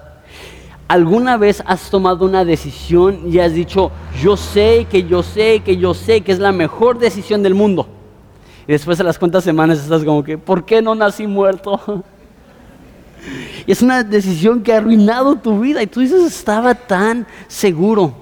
[0.87, 3.91] ¿Alguna vez has tomado una decisión y has dicho,
[4.21, 7.87] yo sé, que yo sé, que yo sé que es la mejor decisión del mundo?
[8.67, 12.03] Y después de las cuantas semanas estás como que, ¿por qué no nací muerto?
[13.65, 18.13] Y es una decisión que ha arruinado tu vida y tú dices, estaba tan seguro.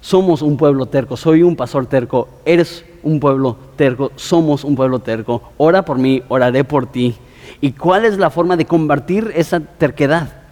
[0.00, 5.00] Somos un pueblo terco, soy un pastor terco, eres un pueblo terco, somos un pueblo
[5.00, 5.42] terco.
[5.56, 7.16] Ora por mí, oraré por ti.
[7.60, 10.42] ¿Y cuál es la forma de combatir esa terquedad?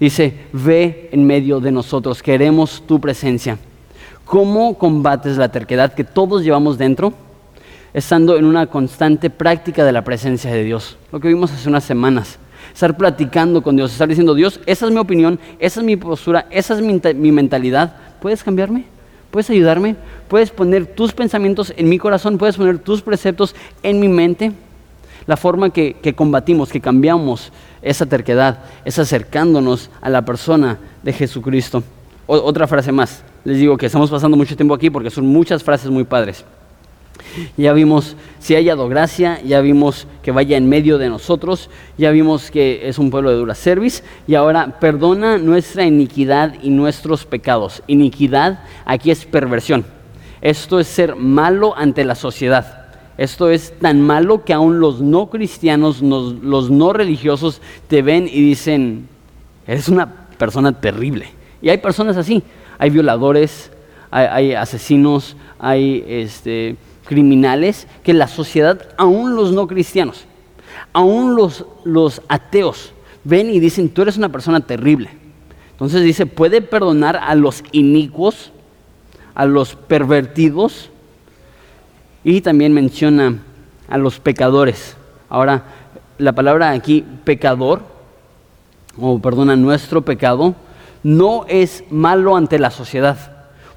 [0.00, 3.58] Dice, ve en medio de nosotros, queremos tu presencia.
[4.24, 7.12] ¿Cómo combates la terquedad que todos llevamos dentro?
[7.92, 10.96] Estando en una constante práctica de la presencia de Dios.
[11.12, 12.38] Lo que vimos hace unas semanas
[12.74, 16.46] estar platicando con Dios, estar diciendo, Dios, esa es mi opinión, esa es mi postura,
[16.50, 16.82] esa es
[17.14, 17.94] mi, mentalidad.
[18.20, 18.86] ¿Puedes cambiarme?
[19.30, 19.94] ¿Puedes ayudarme?
[20.28, 22.36] ¿Puedes poner tus pensamientos en mi corazón?
[22.36, 24.52] ¿Puedes poner tus preceptos en mi mente?
[25.26, 31.12] La forma que, que combatimos, que cambiamos esa terquedad, es acercándonos a la persona de
[31.12, 31.84] Jesucristo.
[32.26, 33.22] otra frase más.
[33.44, 36.44] Les digo que estamos pasando mucho tiempo aquí porque son muchas frases muy padres.
[37.56, 42.10] Ya vimos si ha hallado gracia, ya vimos que vaya en medio de nosotros, ya
[42.10, 47.24] vimos que es un pueblo de dura service y ahora perdona nuestra iniquidad y nuestros
[47.24, 47.82] pecados.
[47.86, 49.84] Iniquidad aquí es perversión.
[50.40, 52.84] Esto es ser malo ante la sociedad.
[53.16, 58.40] Esto es tan malo que aún los no cristianos, los no religiosos te ven y
[58.40, 59.08] dicen,
[59.66, 61.28] eres una persona terrible.
[61.62, 62.42] Y hay personas así.
[62.76, 63.70] Hay violadores,
[64.10, 70.26] hay, hay asesinos, hay este, criminales que la sociedad, aún los no cristianos,
[70.92, 72.92] aún los, los ateos,
[73.24, 75.10] ven y dicen, tú eres una persona terrible.
[75.72, 78.52] Entonces dice, puede perdonar a los inicuos,
[79.34, 80.90] a los pervertidos,
[82.22, 83.38] y también menciona
[83.88, 84.96] a los pecadores.
[85.28, 85.64] Ahora,
[86.18, 87.82] la palabra aquí, pecador,
[88.98, 90.54] o perdona, nuestro pecado,
[91.02, 93.33] no es malo ante la sociedad.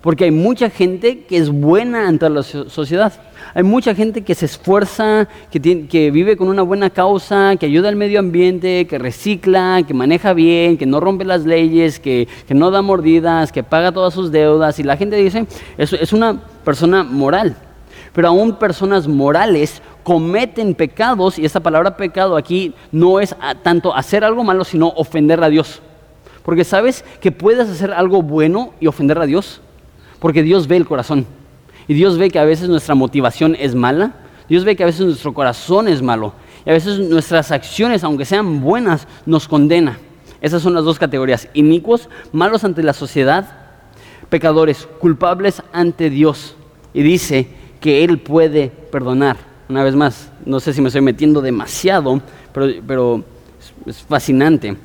[0.07, 3.11] Porque hay mucha gente que es buena ante la sociedad.
[3.53, 7.97] Hay mucha gente que se esfuerza, que, vive con una buena causa, que ayuda al
[7.97, 12.81] medio ambiente, que recicla, que maneja bien, que no rompe las leyes, que, no da
[12.81, 14.79] mordidas, que paga todas sus deudas.
[14.79, 15.45] Y la gente dice,
[15.77, 17.57] es, es una persona moral.
[18.13, 24.23] Pero aún personas morales cometen pecados, y esta palabra pecado aquí no es tanto hacer
[24.23, 25.81] algo malo, sino ofender a Dios.
[26.43, 29.59] Porque sabes que puedes hacer algo bueno y ofender a Dios.
[30.19, 31.25] Porque Dios ve el corazón.
[31.87, 34.13] Y Dios ve que a veces nuestra motivación es mala.
[34.49, 36.33] Dios ve que a veces nuestro corazón es malo.
[36.65, 39.97] Y a veces nuestras acciones, aunque sean buenas, nos condena.
[40.41, 41.47] Esas son las dos categorías.
[41.53, 43.47] Inicuos, malos ante la sociedad,
[44.29, 46.55] pecadores, culpables ante Dios.
[46.93, 47.47] Y dice
[47.79, 49.37] que Él puede perdonar.
[49.69, 52.21] Una vez más, no sé si me estoy metiendo demasiado,
[52.53, 53.23] pero, pero
[53.85, 54.77] es fascinante.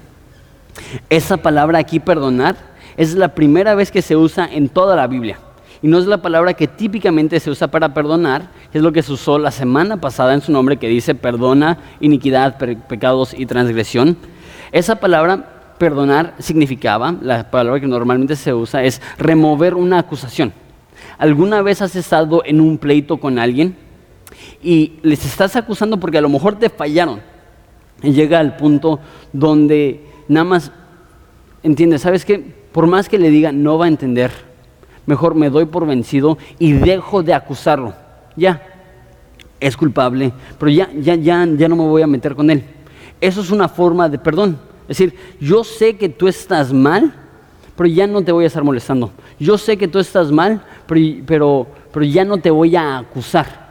[1.08, 2.56] Esa palabra aquí, perdonar,
[2.96, 5.38] es la primera vez que se usa en toda la Biblia.
[5.82, 9.12] Y no es la palabra que típicamente se usa para perdonar, es lo que se
[9.12, 14.16] usó la semana pasada en su nombre que dice perdona iniquidad, pecados y transgresión.
[14.70, 20.52] Esa palabra perdonar significaba, la palabra que normalmente se usa es remover una acusación.
[21.18, 23.76] ¿Alguna vez has estado en un pleito con alguien
[24.62, 27.20] y les estás acusando porque a lo mejor te fallaron?
[28.04, 29.00] Y llega al punto
[29.32, 30.70] donde nada más
[31.64, 32.61] entiende, ¿sabes qué?
[32.72, 34.30] Por más que le diga, no va a entender.
[35.06, 37.94] Mejor me doy por vencido y dejo de acusarlo.
[38.36, 38.62] Ya,
[39.60, 42.64] es culpable, pero ya, ya, ya, ya no me voy a meter con él.
[43.20, 44.58] Eso es una forma de perdón.
[44.82, 47.12] Es decir, yo sé que tú estás mal,
[47.76, 49.12] pero ya no te voy a estar molestando.
[49.38, 53.62] Yo sé que tú estás mal, pero, pero, ya no te voy a acusar.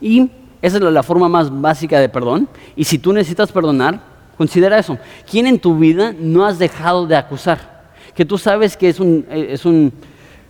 [0.00, 0.30] Y
[0.62, 2.48] esa es la forma más básica de perdón.
[2.74, 4.96] Y si tú necesitas perdonar, Considera eso.
[5.30, 7.69] ¿Quién en tu vida no has dejado de acusar?
[8.14, 9.92] Que tú sabes que es un, es un,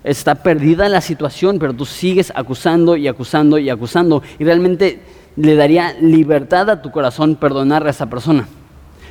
[0.04, 4.22] está perdida la situación, pero tú sigues acusando y acusando y acusando.
[4.38, 5.00] Y realmente
[5.36, 8.46] le daría libertad a tu corazón perdonar a esa persona.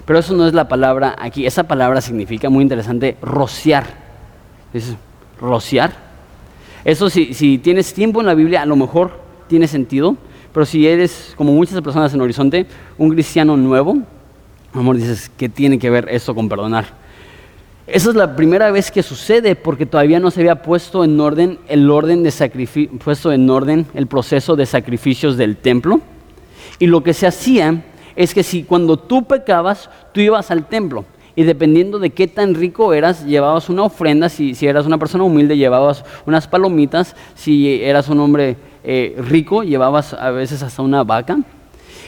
[0.05, 1.45] Pero eso no es la palabra aquí.
[1.45, 3.85] Esa palabra significa, muy interesante, rociar.
[4.73, 4.95] Es
[5.39, 5.91] rociar.
[6.83, 9.11] Eso si, si tienes tiempo en la Biblia, a lo mejor
[9.47, 10.17] tiene sentido.
[10.53, 12.65] Pero si eres, como muchas personas en Horizonte,
[12.97, 13.99] un cristiano nuevo,
[14.73, 16.85] Amor, dices, ¿qué tiene que ver esto con perdonar?
[17.91, 21.57] Esa es la primera vez que sucede porque todavía no se había puesto en orden
[21.67, 25.99] el orden de puesto en orden el proceso de sacrificios del templo.
[26.77, 27.83] Y lo que se hacía
[28.15, 31.03] es que si cuando tú pecabas, tú ibas al templo
[31.35, 35.23] y dependiendo de qué tan rico eras, llevabas una ofrenda, si, si eras una persona
[35.23, 41.03] humilde, llevabas unas palomitas, si eras un hombre eh, rico, llevabas a veces hasta una
[41.03, 41.39] vaca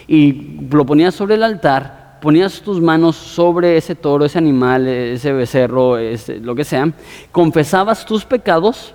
[0.07, 5.33] y lo ponías sobre el altar ponías tus manos sobre ese toro, ese animal, ese
[5.33, 5.97] becerro,
[6.41, 6.91] lo que sea,
[7.31, 8.93] confesabas tus pecados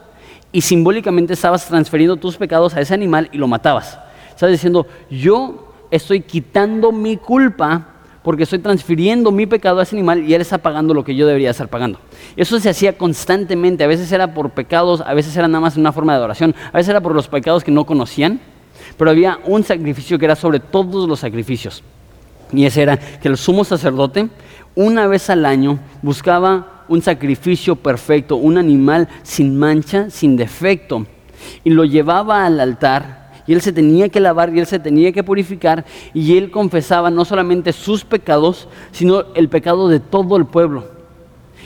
[0.53, 3.99] y simbólicamente estabas transfiriendo tus pecados a ese animal y lo matabas.
[4.31, 7.89] Estás diciendo, yo estoy quitando mi culpa
[8.23, 11.27] porque estoy transfiriendo mi pecado a ese animal y él está pagando lo que yo
[11.27, 12.01] debería estar pagando.
[12.37, 15.93] Eso se hacía constantemente, a veces era por pecados, a veces era nada más una
[15.93, 18.41] forma de adoración, a veces era por los pecados que no conocían,
[18.97, 21.83] pero había un sacrificio que era sobre todos los sacrificios.
[22.53, 24.29] Y ese era que el sumo sacerdote
[24.75, 31.07] una vez al año buscaba un sacrificio perfecto, un animal sin mancha, sin defecto,
[31.65, 33.27] y lo llevaba al altar.
[33.47, 37.11] Y él se tenía que lavar y él se tenía que purificar y él confesaba
[37.11, 40.85] no solamente sus pecados, sino el pecado de todo el pueblo.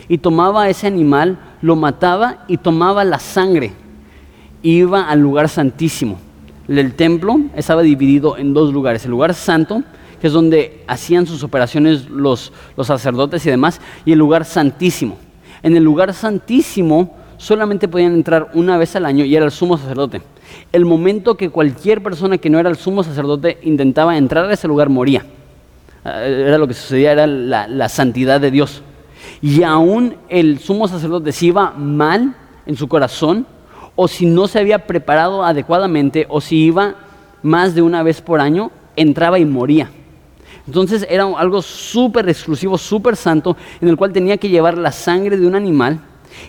[0.06, 3.72] Y tomaba ese animal, lo mataba y tomaba la sangre.
[4.62, 6.18] Iba al lugar santísimo.
[6.68, 9.82] El templo estaba dividido en dos lugares, el lugar santo,
[10.20, 15.18] que es donde hacían sus operaciones los, los sacerdotes y demás, y el lugar santísimo.
[15.62, 19.78] En el lugar santísimo solamente podían entrar una vez al año y era el sumo
[19.78, 20.22] sacerdote.
[20.72, 24.68] El momento que cualquier persona que no era el sumo sacerdote intentaba entrar a ese
[24.68, 25.24] lugar moría.
[26.04, 28.82] Eh, era lo que sucedía, era la, la santidad de Dios.
[29.40, 32.34] Y aún el sumo sacerdote, si iba mal
[32.66, 33.46] en su corazón,
[33.96, 36.94] o si no se había preparado adecuadamente, o si iba
[37.42, 39.90] más de una vez por año, entraba y moría.
[40.70, 45.36] Entonces era algo súper exclusivo, súper santo, en el cual tenía que llevar la sangre
[45.36, 45.98] de un animal.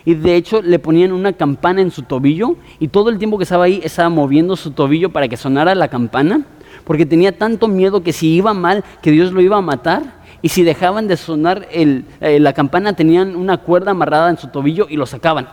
[0.04, 3.42] Y de hecho le ponían una campana en su tobillo y todo el tiempo que
[3.42, 6.46] estaba ahí estaba moviendo su tobillo para que sonara la campana,
[6.84, 10.22] porque tenía tanto miedo que si iba mal, que Dios lo iba a matar.
[10.40, 12.04] Y si dejaban de sonar eh,
[12.38, 15.48] la campana, tenían una cuerda amarrada en su tobillo y lo sacaban.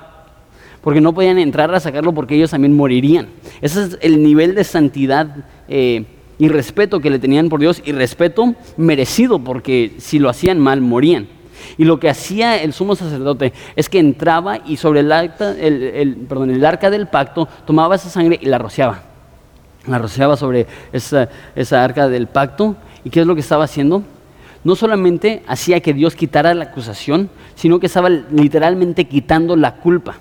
[0.82, 3.30] Porque no podían entrar a sacarlo porque ellos también morirían.
[3.62, 6.06] Ese es el nivel de santidad eh,
[6.40, 10.82] y respeto que le tenían por Dios y respeto merecido porque si lo hacían mal
[10.82, 11.28] morían.
[11.78, 15.12] Y lo que hacía el sumo sacerdote es que entraba y sobre el,
[16.66, 19.04] arca del pacto tomaba esa sangre y la rociaba.
[19.86, 22.78] La rociaba sobre esa, esa arca del pacto.
[23.04, 24.04] ¿Y qué es lo que estaba haciendo?
[24.64, 30.18] No solamente hacía que Dios quitara la acusación, sino que estaba literalmente quitando la culpa.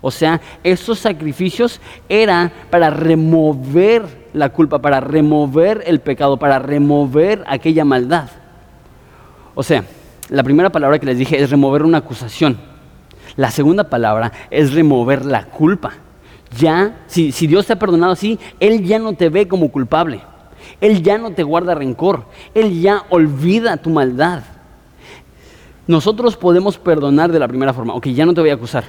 [0.00, 7.42] O sea, esos sacrificios eran para remover la culpa, para remover el pecado, para remover
[7.46, 8.28] aquella maldad.
[9.54, 9.84] O sea,
[10.28, 12.58] la primera palabra que les dije es remover una acusación.
[13.36, 15.94] La segunda palabra es remover la culpa.
[16.58, 20.20] Ya, si, Dios te ha perdonado así, Él ya no te ve como culpable.
[20.82, 22.26] Él ya no te guarda rencor.
[22.54, 24.42] Él ya olvida tu maldad.
[25.86, 27.94] Nosotros podemos perdonar de la primera forma.
[27.94, 28.84] Ok, ya no te voy a acusar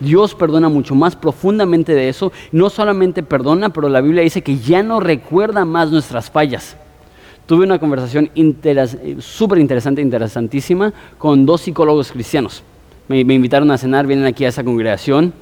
[0.00, 2.32] Dios perdona mucho más profundamente de eso.
[2.50, 6.76] No solamente perdona, pero la Biblia dice que ya no recuerda más nuestras fallas.
[7.46, 8.30] Tuve una conversación
[9.18, 12.62] súper interesante, interesantísima, con dos psicólogos cristianos.
[13.08, 15.32] me, invitaron a cenar, vienen aquí a esa congregación.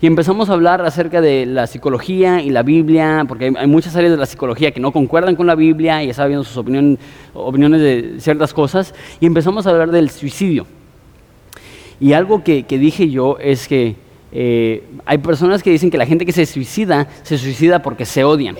[0.00, 4.12] Y empezamos a hablar acerca de la psicología y la Biblia, porque hay, muchas áreas
[4.12, 8.16] de la psicología que no concuerdan con la Biblia y estaba viendo sus opiniones de
[8.18, 8.94] ciertas cosas.
[9.20, 10.66] Y empezamos a hablar del suicidio.
[12.04, 13.96] Y algo que, dije yo es que
[14.30, 18.24] eh, hay personas que dicen que la gente que se suicida, se suicida porque se
[18.24, 18.58] odian.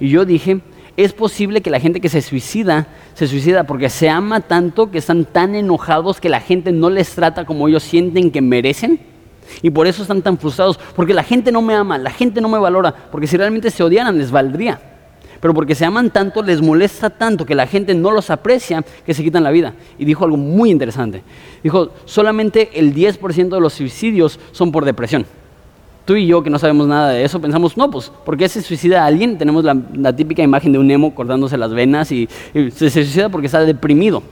[0.00, 0.60] Y yo dije,
[0.98, 4.98] es posible que la gente que se suicida, se suicida porque se ama tanto, que
[4.98, 9.00] están tan enojados que la gente no les trata como ellos sienten que merecen.
[9.62, 12.50] Y por eso están tan frustrados, porque la gente no me ama, la gente no
[12.50, 14.93] me valora, porque si realmente se odiaran les valdría.
[15.44, 19.12] Pero porque se aman tanto, les molesta tanto que la gente no los aprecia, que
[19.12, 19.74] se quitan la vida.
[19.98, 21.22] Y dijo algo muy interesante.
[21.62, 25.26] Dijo, solamente el 10% de los suicidios son por depresión
[26.06, 28.62] tú y yo que no sabemos nada de eso pensamos, no, pues, ¿por qué se
[28.62, 29.36] suicida alguien?
[29.36, 33.60] Tenemos la, típica imagen de un emo cortándose las venas y, se, suicida porque está
[33.66, 34.22] deprimido.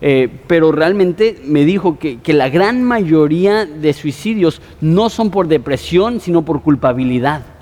[0.00, 5.48] Eh, pero realmente me dijo que, que la gran mayoría de suicidios no son por
[5.48, 7.57] depresión, sino por culpabilidad.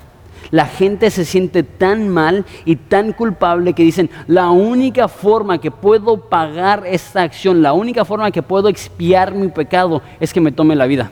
[0.51, 5.71] La gente se siente tan mal y tan culpable que dicen, la única forma que
[5.71, 10.53] puedo pagar esta acción, la única forma que puedo expiar mi pecado es que me
[10.53, 11.11] tome la vida.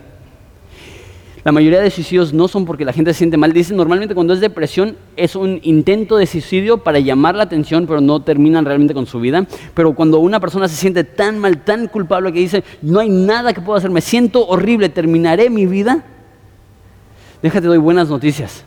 [1.45, 3.53] La mayoría de suicidios no son porque la gente se siente mal.
[3.53, 8.01] Dicen normalmente cuando es depresión es un intento de suicidio para llamar la atención, pero
[8.01, 9.47] no terminan realmente con su vida.
[9.75, 13.53] Pero cuando una persona se siente tan mal, tan culpable que dice, no hay nada
[13.53, 16.03] que pueda hacer, me siento horrible, terminaré mi vida.
[17.43, 18.65] Déjate, doy buenas noticias.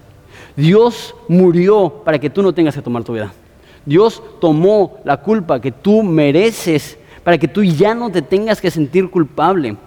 [0.58, 3.32] Dios murió para que tú no tengas que tomar tu vida.
[3.86, 8.72] Dios tomó la culpa que tú mereces para que tú ya no te tengas que
[8.72, 9.78] sentir culpable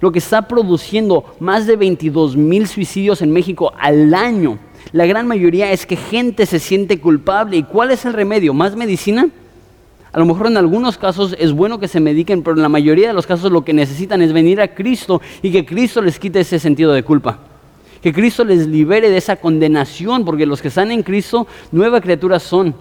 [0.00, 4.58] lo que está produciendo más de 22 mil suicidios en México al año.
[4.92, 7.58] La gran mayoría es que gente se siente culpable.
[7.58, 8.54] ¿Y cuál es el remedio?
[8.54, 9.28] ¿Más medicina?
[10.12, 13.08] A lo mejor en algunos casos es bueno que se mediquen, pero en la mayoría
[13.08, 16.40] de los casos lo que necesitan es venir a Cristo y que Cristo les quite
[16.40, 17.38] ese sentido de culpa.
[18.02, 22.42] Que Cristo les libere de esa condenación, porque los que están en Cristo, nueva criaturas
[22.42, 22.74] son.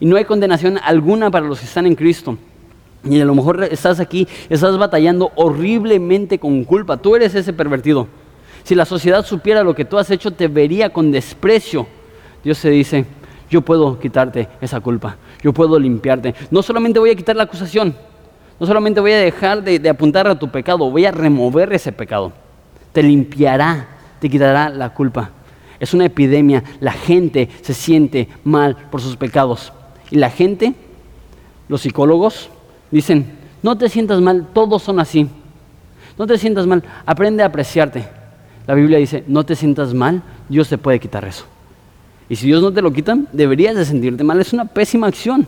[0.00, 2.36] Y no hay condenación alguna para los que están en Cristo.
[3.04, 6.96] Y a lo mejor estás aquí, estás batallando horriblemente con culpa.
[6.96, 8.08] Tú eres ese pervertido.
[8.64, 11.86] Si la sociedad supiera lo que tú has hecho, te vería con desprecio.
[12.44, 13.06] Dios te dice,
[13.48, 15.16] yo puedo quitarte esa culpa.
[15.42, 16.34] Yo puedo limpiarte.
[16.50, 17.96] No solamente voy a quitar la acusación.
[18.60, 20.90] No solamente voy a dejar de, de apuntar a tu pecado.
[20.90, 22.32] Voy a remover ese pecado.
[22.92, 23.97] Te limpiará.
[24.20, 25.30] Te quitará la culpa.
[25.80, 26.64] Es una epidemia.
[26.80, 29.72] La gente se siente mal por sus pecados.
[30.10, 30.74] Y la gente,
[31.68, 32.50] los psicólogos,
[32.90, 33.26] Dicen,
[33.62, 35.28] no te sientas mal, todos son así.
[36.18, 38.08] No te sientas mal, aprende a apreciarte.
[38.66, 41.44] La Biblia dice, no te sientas mal, Dios te puede quitar eso.
[42.28, 44.40] Y si Dios no te lo quita, deberías de sentirte mal.
[44.40, 45.46] Es una pésima acción.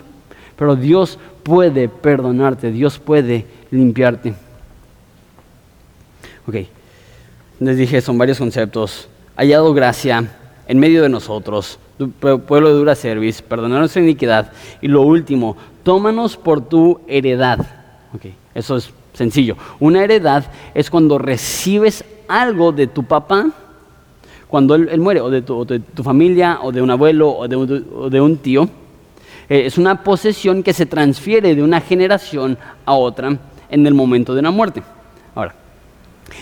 [0.56, 4.34] Pero Dios puede perdonarte, Dios puede limpiarte.
[6.46, 6.56] Ok,
[7.60, 9.08] les dije, son varios conceptos.
[9.36, 10.28] Hallado gracia
[10.66, 11.78] en medio de nosotros,
[12.20, 14.52] pueblo de dura service, perdonar nuestra iniquidad.
[14.80, 17.58] Y lo último, tómanos por tu heredad.
[18.14, 19.56] Okay, eso es sencillo.
[19.78, 20.44] Una heredad
[20.74, 23.52] es cuando recibes algo de tu papá
[24.50, 28.68] cuando él, muere, o de, tu, familia, o de un abuelo, o de, un tío.
[29.48, 33.38] Eh, es una posesión que se transfiere de una generación a otra
[33.70, 34.82] en el momento de una muerte.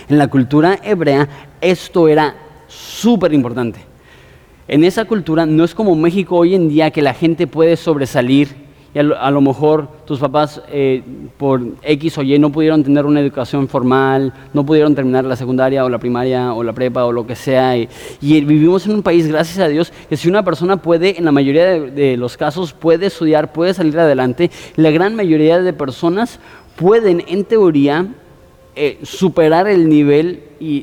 [0.09, 1.28] En la cultura hebrea
[1.61, 2.34] esto era
[2.66, 3.80] súper importante.
[4.68, 8.68] En esa cultura no es como México hoy en día que la gente puede sobresalir
[8.95, 11.03] y a lo, mejor tus papás eh,
[11.36, 15.84] por X o Y no pudieron tener una educación formal, no pudieron terminar la secundaria
[15.84, 17.76] o la primaria o la prepa o lo que sea.
[17.76, 17.86] Y,
[18.20, 21.66] vivimos en un país, gracias a Dios, que si una persona puede, en la mayoría
[21.66, 26.41] de, los casos, puede estudiar, puede salir adelante, la gran mayoría de personas
[26.74, 28.07] pueden, en teoría,
[28.81, 30.41] eh, superar el nivel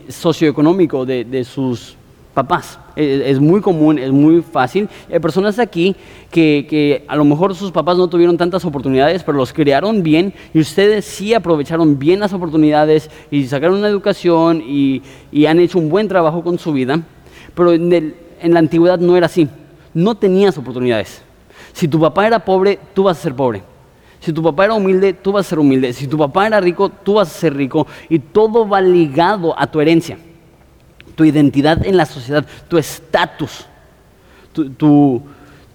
[0.09, 1.95] socioeconómico de, sus
[2.33, 2.77] papás.
[2.97, 4.89] Es, muy común, es muy fácil.
[5.09, 5.95] Hay personas aquí
[6.29, 10.59] que, a lo mejor sus papás no tuvieron tantas oportunidades, pero los criaron bien y
[10.59, 15.01] ustedes sí aprovecharon bien las oportunidades y sacaron una educación y,
[15.47, 17.01] han hecho un buen trabajo con su vida.
[17.53, 19.47] Pero en la antigüedad no era así.
[19.93, 21.21] No tenías oportunidades.
[21.71, 23.63] Si tu papá era pobre, tú vas a ser pobre.
[24.25, 25.93] Si tu papá era humilde, tú vas a ser humilde.
[25.93, 27.85] Si tu papá era rico, tú vas a ser rico.
[28.09, 30.17] Y todo va ligado a tu herencia
[31.15, 33.65] tu identidad en la sociedad, tu estatus,
[34.77, 35.21] tu,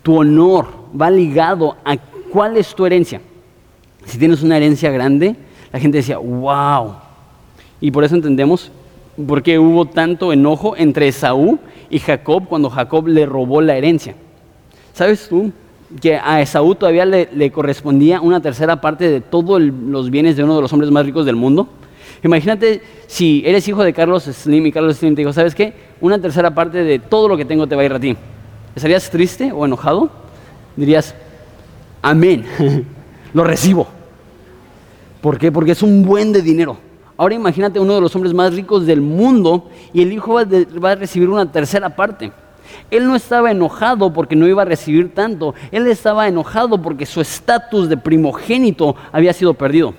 [0.04, 0.66] honor
[0.98, 1.96] va ligado a
[2.30, 3.20] cuál es tu herencia.
[4.04, 5.36] Si tienes una herencia grande,
[5.72, 6.96] la gente decía, wow.
[7.80, 8.70] Y por eso entendemos
[9.26, 14.14] por qué hubo tanto enojo entre Esaú y Jacob cuando Jacob le robó la herencia.
[14.92, 15.52] ¿Sabes tú
[16.00, 20.56] que a Esaú todavía le, correspondía una tercera parte de todos los bienes de uno
[20.56, 21.68] de los hombres más ricos del mundo?
[22.22, 25.72] Imagínate si eres hijo de Carlos Slim y Carlos Slim te dijo, ¿sabes qué?
[26.00, 28.16] Una tercera parte de todo lo que tengo te va a ir a ti.
[28.74, 30.10] ¿Estarías triste o enojado?
[30.76, 31.14] Dirías,
[32.02, 32.44] amén,
[33.32, 33.88] lo recibo.
[35.20, 35.50] ¿Por qué?
[35.50, 36.78] Porque es un buen de dinero.
[37.20, 40.94] Ahora imagínate uno de los hombres más ricos del mundo y el hijo va, a
[40.94, 42.32] recibir una tercera parte.
[42.90, 47.20] Él no estaba enojado porque no iba a recibir tanto, él estaba enojado porque su
[47.20, 49.94] estatus de primogénito había sido perdido.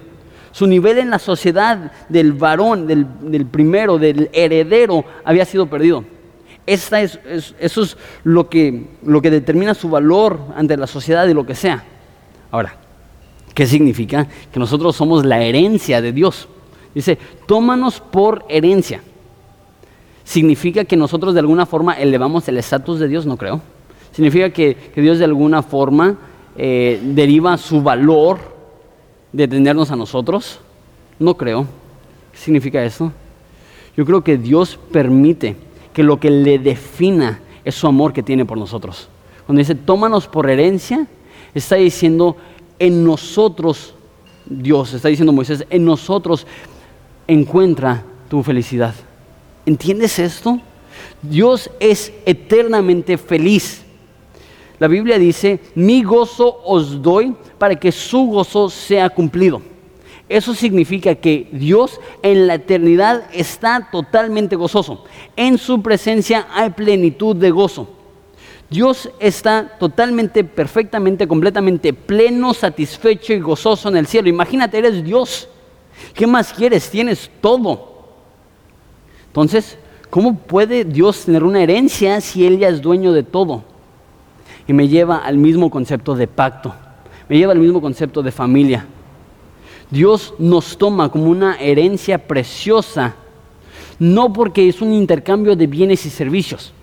[0.51, 6.03] Su nivel en la sociedad del varón, del, primero, del heredero, había sido perdido.
[6.65, 6.91] Es,
[7.59, 11.55] eso es lo que, lo que determina su valor ante la sociedad y lo que
[11.55, 11.83] sea.
[12.51, 12.75] Ahora,
[13.53, 14.27] ¿qué significa?
[14.51, 16.49] Que nosotros somos la herencia de Dios.
[16.93, 19.01] Dice, tómanos por herencia.
[20.23, 23.25] ¿Significa que nosotros de alguna forma elevamos el estatus de Dios?
[23.25, 23.61] No creo.
[24.11, 26.17] ¿Significa que, Dios de alguna forma
[26.57, 28.39] eh, deriva su valor
[29.31, 30.59] de tenernos a nosotros?
[31.19, 31.65] No creo.
[32.31, 33.11] ¿Qué significa eso?
[33.95, 35.55] Yo creo que Dios permite
[35.93, 39.09] que lo que le defina es su amor que tiene por nosotros.
[39.45, 41.07] Cuando dice, tómanos por herencia,
[41.53, 42.37] está diciendo,
[42.79, 43.93] en nosotros,
[44.45, 46.47] Dios, está diciendo Moisés, en nosotros
[47.27, 48.95] encuentra tu felicidad.
[49.65, 50.59] ¿Entiendes esto?
[51.21, 53.83] Dios es eternamente feliz.
[54.79, 59.61] La Biblia dice, mi gozo os doy para que su gozo sea cumplido.
[60.27, 65.03] Eso significa que Dios en la eternidad está totalmente gozoso.
[65.35, 67.89] En su presencia hay plenitud de gozo.
[68.69, 74.29] Dios está totalmente, perfectamente, completamente pleno, satisfecho y gozoso en el cielo.
[74.29, 75.49] Imagínate, eres Dios.
[76.13, 76.89] ¿Qué más quieres?
[76.89, 77.90] Tienes todo.
[79.31, 79.77] Entonces,
[80.09, 83.63] ¿cómo puede Dios tener una herencia si Él ya es dueño de todo?
[84.67, 86.73] Y me lleva al mismo concepto de pacto,
[87.29, 88.85] me lleva al mismo concepto de familia.
[89.89, 93.15] Dios nos toma como una herencia preciosa,
[93.99, 96.73] no porque es un intercambio de bienes y servicios.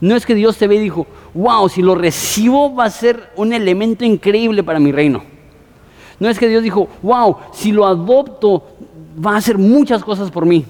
[0.00, 3.30] No es que Dios te ve y dijo, wow, si lo recibo va a ser
[3.34, 5.24] un elemento increíble para mi reino.
[6.20, 8.62] No es que Dios dijo, wow, si lo adopto
[9.24, 10.64] va a hacer muchas cosas por mí.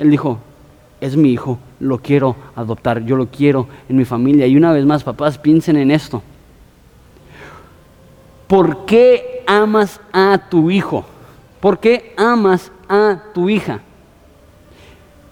[0.00, 0.38] Él dijo,
[0.98, 4.46] es mi hijo, lo quiero adoptar, yo lo quiero en mi familia.
[4.46, 6.22] Y una vez más, papás, piensen en esto.
[8.46, 11.04] ¿Por qué amas a tu hijo?
[11.60, 13.82] ¿Por qué amas a tu hija?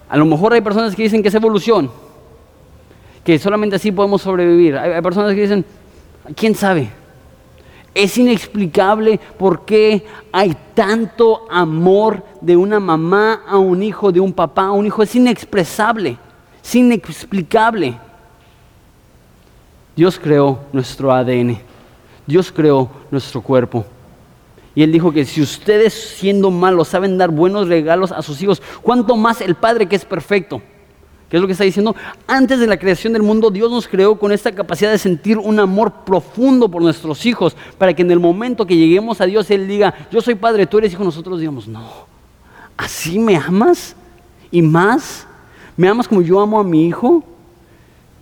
[0.07, 1.91] A lo mejor hay personas que dicen que es evolución,
[3.25, 4.77] que solamente así podemos sobrevivir.
[4.77, 5.65] Hay, personas que dicen,
[6.37, 6.91] ¿quién sabe?
[7.95, 14.33] Es inexplicable por qué hay tanto amor de una mamá a un hijo, de un
[14.33, 15.03] papá a un hijo.
[15.03, 16.19] Es inexpresable,
[16.63, 17.99] es inexplicable.
[19.97, 21.59] Dios creó nuestro ADN,
[22.27, 23.85] Dios creó nuestro cuerpo.
[24.75, 28.63] Y Él dijo que si ustedes siendo malos saben dar buenos regalos a sus hijos,
[28.81, 30.63] ¿cuánto más el Padre que es perfecto?
[31.29, 31.95] ¿Qué es lo que está diciendo?
[32.27, 35.61] Antes de la creación del mundo, Dios nos creó con esta capacidad de sentir un
[35.61, 39.69] amor profundo por nuestros hijos, para que en el momento que lleguemos a Dios, Él
[39.69, 41.87] diga, yo soy padre, tú eres hijo, nosotros digamos, no,
[42.77, 43.95] ¿así me amas?
[44.51, 45.27] ¿Y más?
[45.77, 47.23] ¿Me amas como yo amo a mi hijo?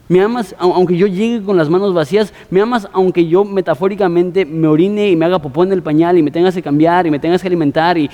[0.08, 4.68] Me amas aunque yo llegue con las manos vacías, me amas aunque yo metafóricamente me
[4.68, 7.18] orine y me haga popó en el pañal y me tengas que cambiar y me
[7.18, 8.08] tengas que alimentar y,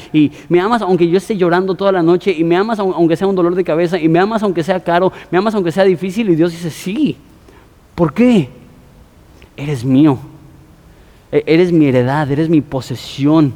[0.48, 3.34] me amas aunque yo esté llorando toda la noche y me amas aunque sea un
[3.34, 6.34] dolor de cabeza y me amas aunque sea caro, me amas aunque sea difícil y
[6.34, 7.16] Dios dice, sí.
[7.94, 8.48] ¿Por qué?
[9.56, 10.18] Eres mío.
[11.30, 13.52] E, eres mi heredad, eres mi posesión.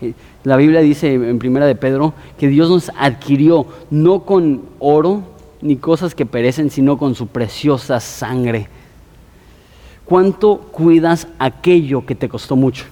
[0.00, 5.35] Eh, la Biblia dice en primera de Pedro que Dios nos adquirió no con oro,
[5.66, 8.68] ni cosas que perecen, sino con su preciosa sangre.
[10.04, 12.84] ¿Cuánto cuidas aquello que te costó mucho?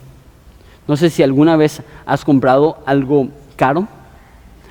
[0.88, 3.86] No sé si alguna vez has comprado algo caro,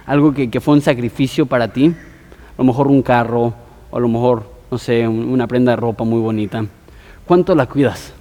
[0.05, 3.53] algo que, fue un sacrificio para ti, a lo mejor un carro,
[3.89, 6.65] o a lo mejor, no sé, una prenda de ropa muy bonita.
[7.25, 8.13] ¿Cuánto la cuidas?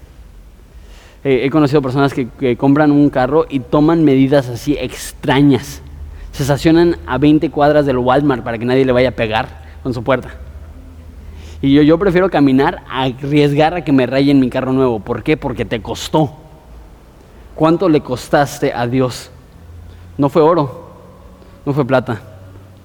[1.25, 5.81] he conocido personas que, que compran un carro y toman medidas así extrañas.
[6.33, 9.95] Se estacionan a 20 cuadras del Walmart para que nadie le vaya a pegar con
[9.95, 10.31] su puerta.
[11.61, 14.99] Y yo, yo prefiero caminar a arriesgar a que me rayen mi carro nuevo.
[14.99, 15.37] ¿Por qué?
[15.37, 16.33] Porque te costó.
[17.55, 19.31] ¿Cuánto le costaste a Dios?
[20.19, 20.91] No fue oro,
[21.65, 22.21] no fue plata,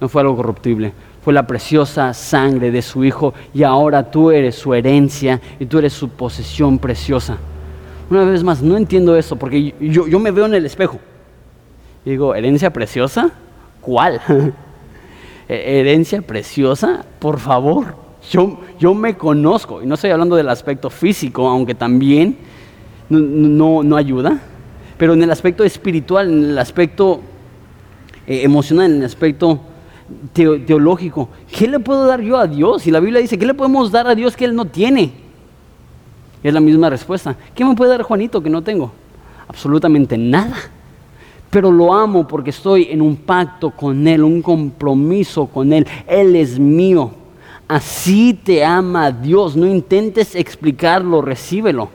[0.00, 0.92] no fue algo corruptible.
[1.22, 5.78] Fue la preciosa sangre de su Hijo y ahora tú eres su herencia y tú
[5.78, 7.36] eres su posesión preciosa.
[8.08, 10.98] Una vez más, no entiendo eso porque yo, yo me veo en el espejo.
[12.04, 13.30] Y digo, ¿herencia preciosa?
[13.80, 14.20] ¿Cuál?
[15.48, 17.96] herencia preciosa, por favor.
[18.30, 22.36] Yo, yo me conozco, y no estoy hablando del aspecto físico, aunque también
[23.08, 24.38] no, no, ayuda,
[24.98, 27.20] pero en el aspecto espiritual, en el aspecto
[28.26, 29.60] eh, emocional, en el aspecto
[30.32, 31.28] teológico.
[31.50, 32.86] ¿Qué le puedo dar yo a Dios?
[32.86, 35.28] Y la Biblia dice, ¿qué le podemos dar a Dios que Él no tiene?
[36.42, 37.36] es la misma respuesta.
[37.54, 38.92] ¿Qué me puede dar Juanito que no tengo?
[39.48, 40.56] Absolutamente nada.
[41.50, 45.86] Pero lo amo porque estoy en un pacto con Él, un compromiso con Él.
[46.06, 47.10] Él es mío.
[47.66, 49.56] Así te ama Dios.
[49.56, 51.90] No intentes explicarlo, recíbelo.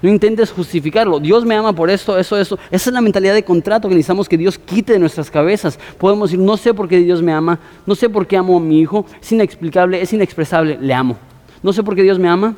[0.00, 1.18] No intentes justificarlo.
[1.18, 2.58] Dios me ama por esto, eso, eso.
[2.70, 5.78] Esa es la mentalidad de contrato que necesitamos que Dios quite de nuestras cabezas.
[5.98, 8.60] Podemos decir, no sé por qué Dios me ama, no sé por qué amo a
[8.60, 11.16] mi hijo, es inexplicable, es inexpresable, le amo.
[11.62, 12.54] No sé por qué Dios me ama,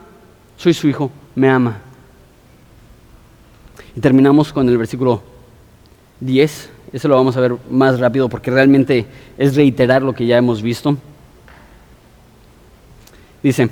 [0.57, 1.79] soy su hijo, me ama.
[3.97, 5.30] Y terminamos con el versículo
[6.21, 6.71] 10.
[6.93, 9.07] Eso lo vamos a ver más rápido porque realmente
[9.39, 10.97] es reiterar lo que ya hemos visto.
[13.43, 13.71] Dice,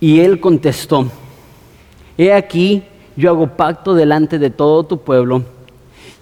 [0.00, 1.10] y él contestó,
[2.18, 2.82] he aquí,
[3.16, 5.42] yo hago pacto delante de todo tu pueblo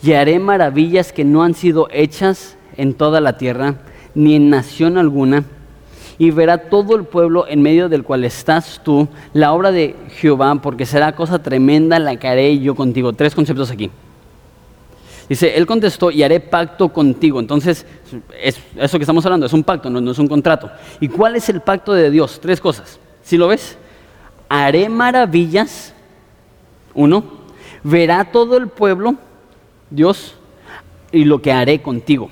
[0.02, 3.76] y haré maravillas que no han sido hechas en toda la tierra,
[4.14, 5.44] ni en nación alguna,
[6.18, 10.54] y verá todo el pueblo en medio del cual estás tú, la obra de Jehová,
[10.56, 13.12] porque será cosa tremenda la que haré yo contigo.
[13.12, 13.90] Tres conceptos aquí.
[15.28, 17.40] Dice, él contestó, y haré pacto contigo.
[17.40, 17.86] Entonces,
[18.76, 20.70] eso que estamos hablando es un pacto, no, no es un contrato.
[21.00, 22.38] ¿Y cuál es el pacto de Dios?
[22.40, 23.00] Tres cosas.
[23.22, 23.78] Si lo ves?
[24.48, 25.94] Haré maravillas.
[26.92, 27.44] Uno.
[27.82, 29.16] Verá todo el pueblo,
[29.90, 30.36] Dios,
[31.12, 32.30] y lo que haré contigo.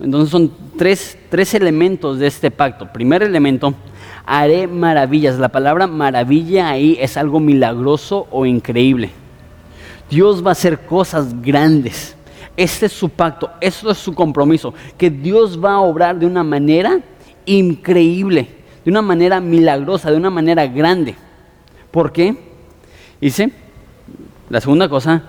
[0.00, 2.92] Entonces son tres, tres elementos de este pacto.
[2.92, 3.74] Primer elemento,
[4.26, 5.38] haré maravillas.
[5.38, 9.10] La palabra maravilla ahí es algo milagroso o increíble.
[10.10, 12.16] Dios va a hacer cosas grandes.
[12.56, 16.44] Este es su pacto, esto es su compromiso, que Dios va a obrar de una
[16.44, 17.00] manera
[17.46, 18.48] increíble,
[18.84, 21.16] de una manera milagrosa, de una manera grande.
[21.90, 22.36] ¿Por qué?
[23.20, 23.50] Dice,
[24.48, 25.22] la segunda cosa,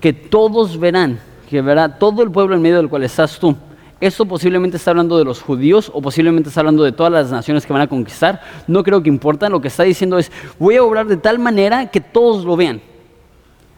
[0.00, 1.18] que todos verán,
[1.50, 3.54] que verá todo el pueblo en medio del cual estás tú,
[4.06, 7.64] esto posiblemente está hablando de los judíos o posiblemente está hablando de todas las naciones
[7.64, 8.40] que van a conquistar.
[8.66, 9.48] No creo que importa.
[9.48, 12.80] Lo que está diciendo es, voy a obrar de tal manera que todos lo vean.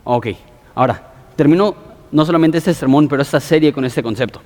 [0.04, 0.28] Ok,
[0.74, 1.74] ahora, termino
[2.10, 4.40] no solamente este sermón, pero esta serie con este concepto.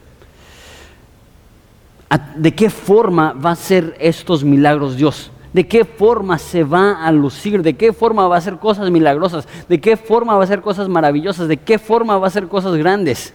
[2.37, 5.31] ¿De qué forma va a ser estos milagros Dios?
[5.53, 7.63] ¿De qué forma se va a lucir?
[7.63, 9.49] ¿De qué forma va a hacer cosas milagrosas?
[9.69, 11.49] ¿De qué forma va a hacer cosas maravillosas?
[11.49, 13.33] ¿De qué forma va a hacer cosas grandes?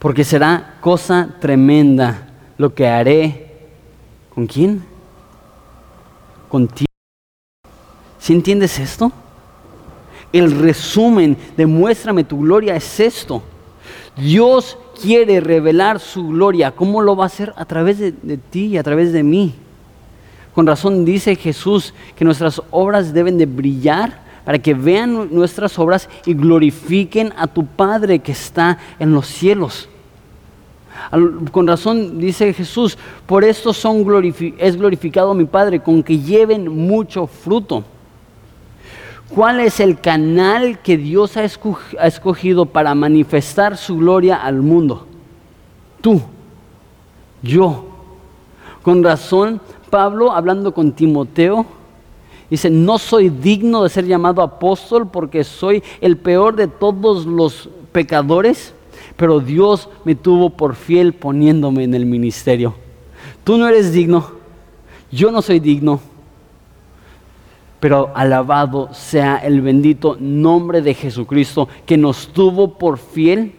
[0.00, 2.26] Porque será cosa tremenda
[2.56, 3.50] lo que haré.
[4.34, 4.82] ¿Con quién?
[6.48, 6.86] Contigo.
[8.18, 9.12] ¿Sí entiendes esto?
[10.32, 13.42] El resumen de muéstrame tu gloria es esto.
[14.16, 16.70] Dios quiere revelar su gloria.
[16.70, 17.52] ¿Cómo lo va a hacer?
[17.56, 19.54] A través de, de ti y a través de mí.
[20.54, 26.08] Con razón dice Jesús que nuestras obras deben de brillar para que vean nuestras obras
[26.26, 29.88] y glorifiquen a tu Padre que está en los cielos.
[31.52, 34.04] Con razón dice Jesús, por esto son
[34.58, 37.84] es glorificado mi Padre, con que lleven mucho fruto.
[39.28, 45.06] ¿Cuál es el canal que Dios ha escogido para manifestar su gloria al mundo?
[46.00, 46.20] Tú,
[47.40, 47.84] yo.
[48.82, 51.66] Con razón, Pablo, hablando con Timoteo,
[52.50, 57.68] dice, no soy digno de ser llamado apóstol porque soy el peor de todos los
[57.92, 58.74] pecadores
[59.20, 62.74] pero Dios me tuvo por fiel poniéndome en el ministerio.
[63.44, 64.30] Tú no eres digno,
[65.12, 66.00] yo no soy digno,
[67.80, 73.52] pero alabado sea el bendito nombre de Jesucristo que nos tuvo por fiel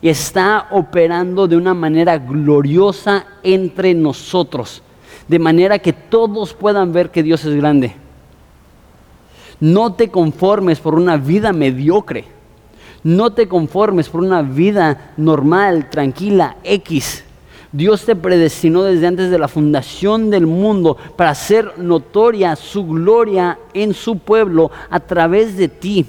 [0.00, 4.82] y está operando de una manera gloriosa entre nosotros,
[5.28, 8.01] de manera que todos puedan ver que Dios es grande.
[9.62, 12.24] No te conformes por una vida mediocre.
[13.04, 17.22] No te conformes por una vida normal, tranquila, X.
[17.70, 23.56] Dios te predestinó desde antes de la fundación del mundo para hacer notoria su gloria
[23.72, 26.06] en su pueblo a través de ti.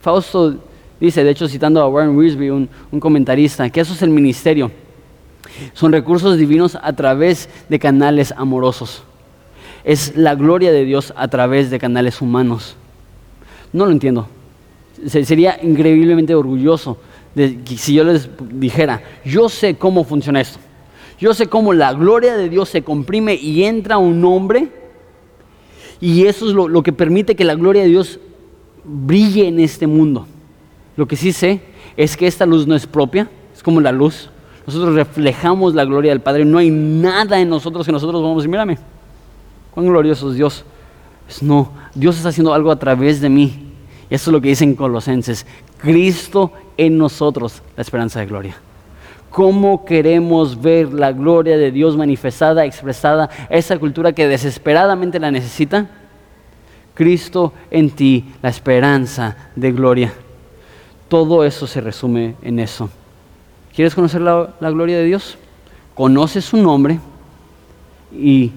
[0.00, 0.54] Fausto
[1.00, 4.70] dice, de hecho citando a Warren Wiersbe, un, un comentarista, que eso es el ministerio.
[5.72, 9.02] Son recursos divinos a través de canales amorosos.
[9.84, 12.76] Es la gloria de Dios a través de canales humanos.
[13.72, 14.28] No lo entiendo
[15.06, 16.98] sería increíblemente orgulloso
[17.34, 20.58] de, si yo les dijera, yo sé cómo funciona esto.
[21.18, 24.68] Yo sé cómo la gloria de Dios se comprime y entra un hombre
[26.00, 28.18] y eso es lo, lo que permite que la gloria de Dios
[28.84, 30.26] brille en este mundo.
[30.96, 31.60] Lo que sí sé
[31.96, 34.30] es que esta luz no es propia, es como la luz.
[34.66, 36.44] Nosotros reflejamos la gloria del Padre.
[36.44, 38.78] No hay nada en nosotros que nosotros vamos a decir, mírame,
[39.84, 40.64] cuán Dios.
[41.30, 43.72] Pues no, Dios está haciendo algo a través de mí
[44.10, 45.46] Y eso es lo que dicen Colosenses.
[45.78, 48.56] Cristo en nosotros, la esperanza de gloria.
[49.30, 55.88] ¿Cómo queremos ver la gloria de Dios manifestada, expresada, esa cultura que desesperadamente la necesita?
[56.94, 60.12] Cristo en ti, la esperanza de gloria.
[61.08, 62.90] Todo eso se resume en eso.
[63.72, 65.38] ¿Quieres conocer la, la gloria de Dios?
[65.94, 66.98] Conoce su nombre
[68.12, 68.50] y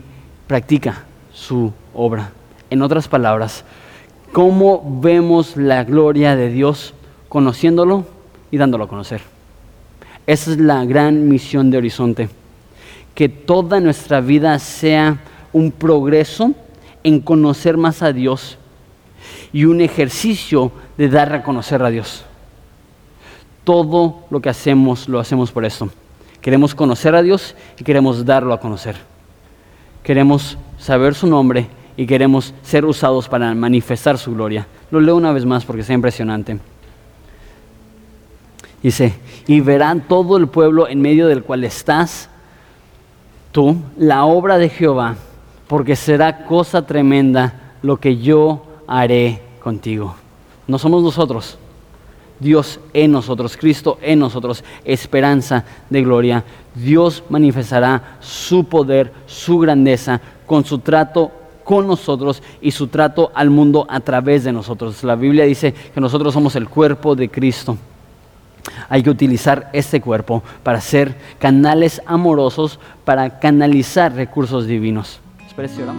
[0.47, 1.03] practica
[1.33, 2.31] su obra.
[2.69, 3.65] En otras palabras,
[4.31, 6.93] ¿cómo vemos la gloria de Dios?
[7.29, 8.05] Conociéndolo
[8.51, 9.21] y dándolo a conocer.
[10.25, 12.29] Esa es la gran misión de Horizonte.
[13.15, 15.19] Que toda nuestra vida sea
[15.51, 16.53] un progreso
[17.03, 18.57] en conocer más a Dios
[19.51, 22.23] y un ejercicio de dar a conocer a Dios.
[23.63, 25.89] Todo lo que hacemos lo hacemos por esto.
[26.41, 28.95] Queremos conocer a Dios y queremos darlo a conocer.
[30.03, 34.67] Queremos saber su nombre y queremos ser usados para manifestar su gloria.
[34.91, 36.59] Lo leo una vez más porque es impresionante.
[38.81, 39.13] Dice,
[39.47, 42.29] y verán todo el pueblo en medio del cual estás
[43.53, 45.15] tú, la obra de Jehová,
[45.67, 50.15] porque será cosa tremenda lo que yo haré contigo.
[50.67, 51.57] No somos nosotros,
[52.41, 56.43] Dios en nosotros, Cristo en nosotros, esperanza de gloria.
[56.75, 61.31] Dios manifestará su poder, su grandeza con su trato
[61.63, 65.03] con nosotros y su trato al mundo a través de nosotros.
[65.03, 67.77] La Biblia dice que nosotros somos el cuerpo de Cristo.
[68.89, 75.19] Hay que utilizar este cuerpo para ser canales amorosos, para canalizar recursos divinos.
[75.45, 75.93] Espera,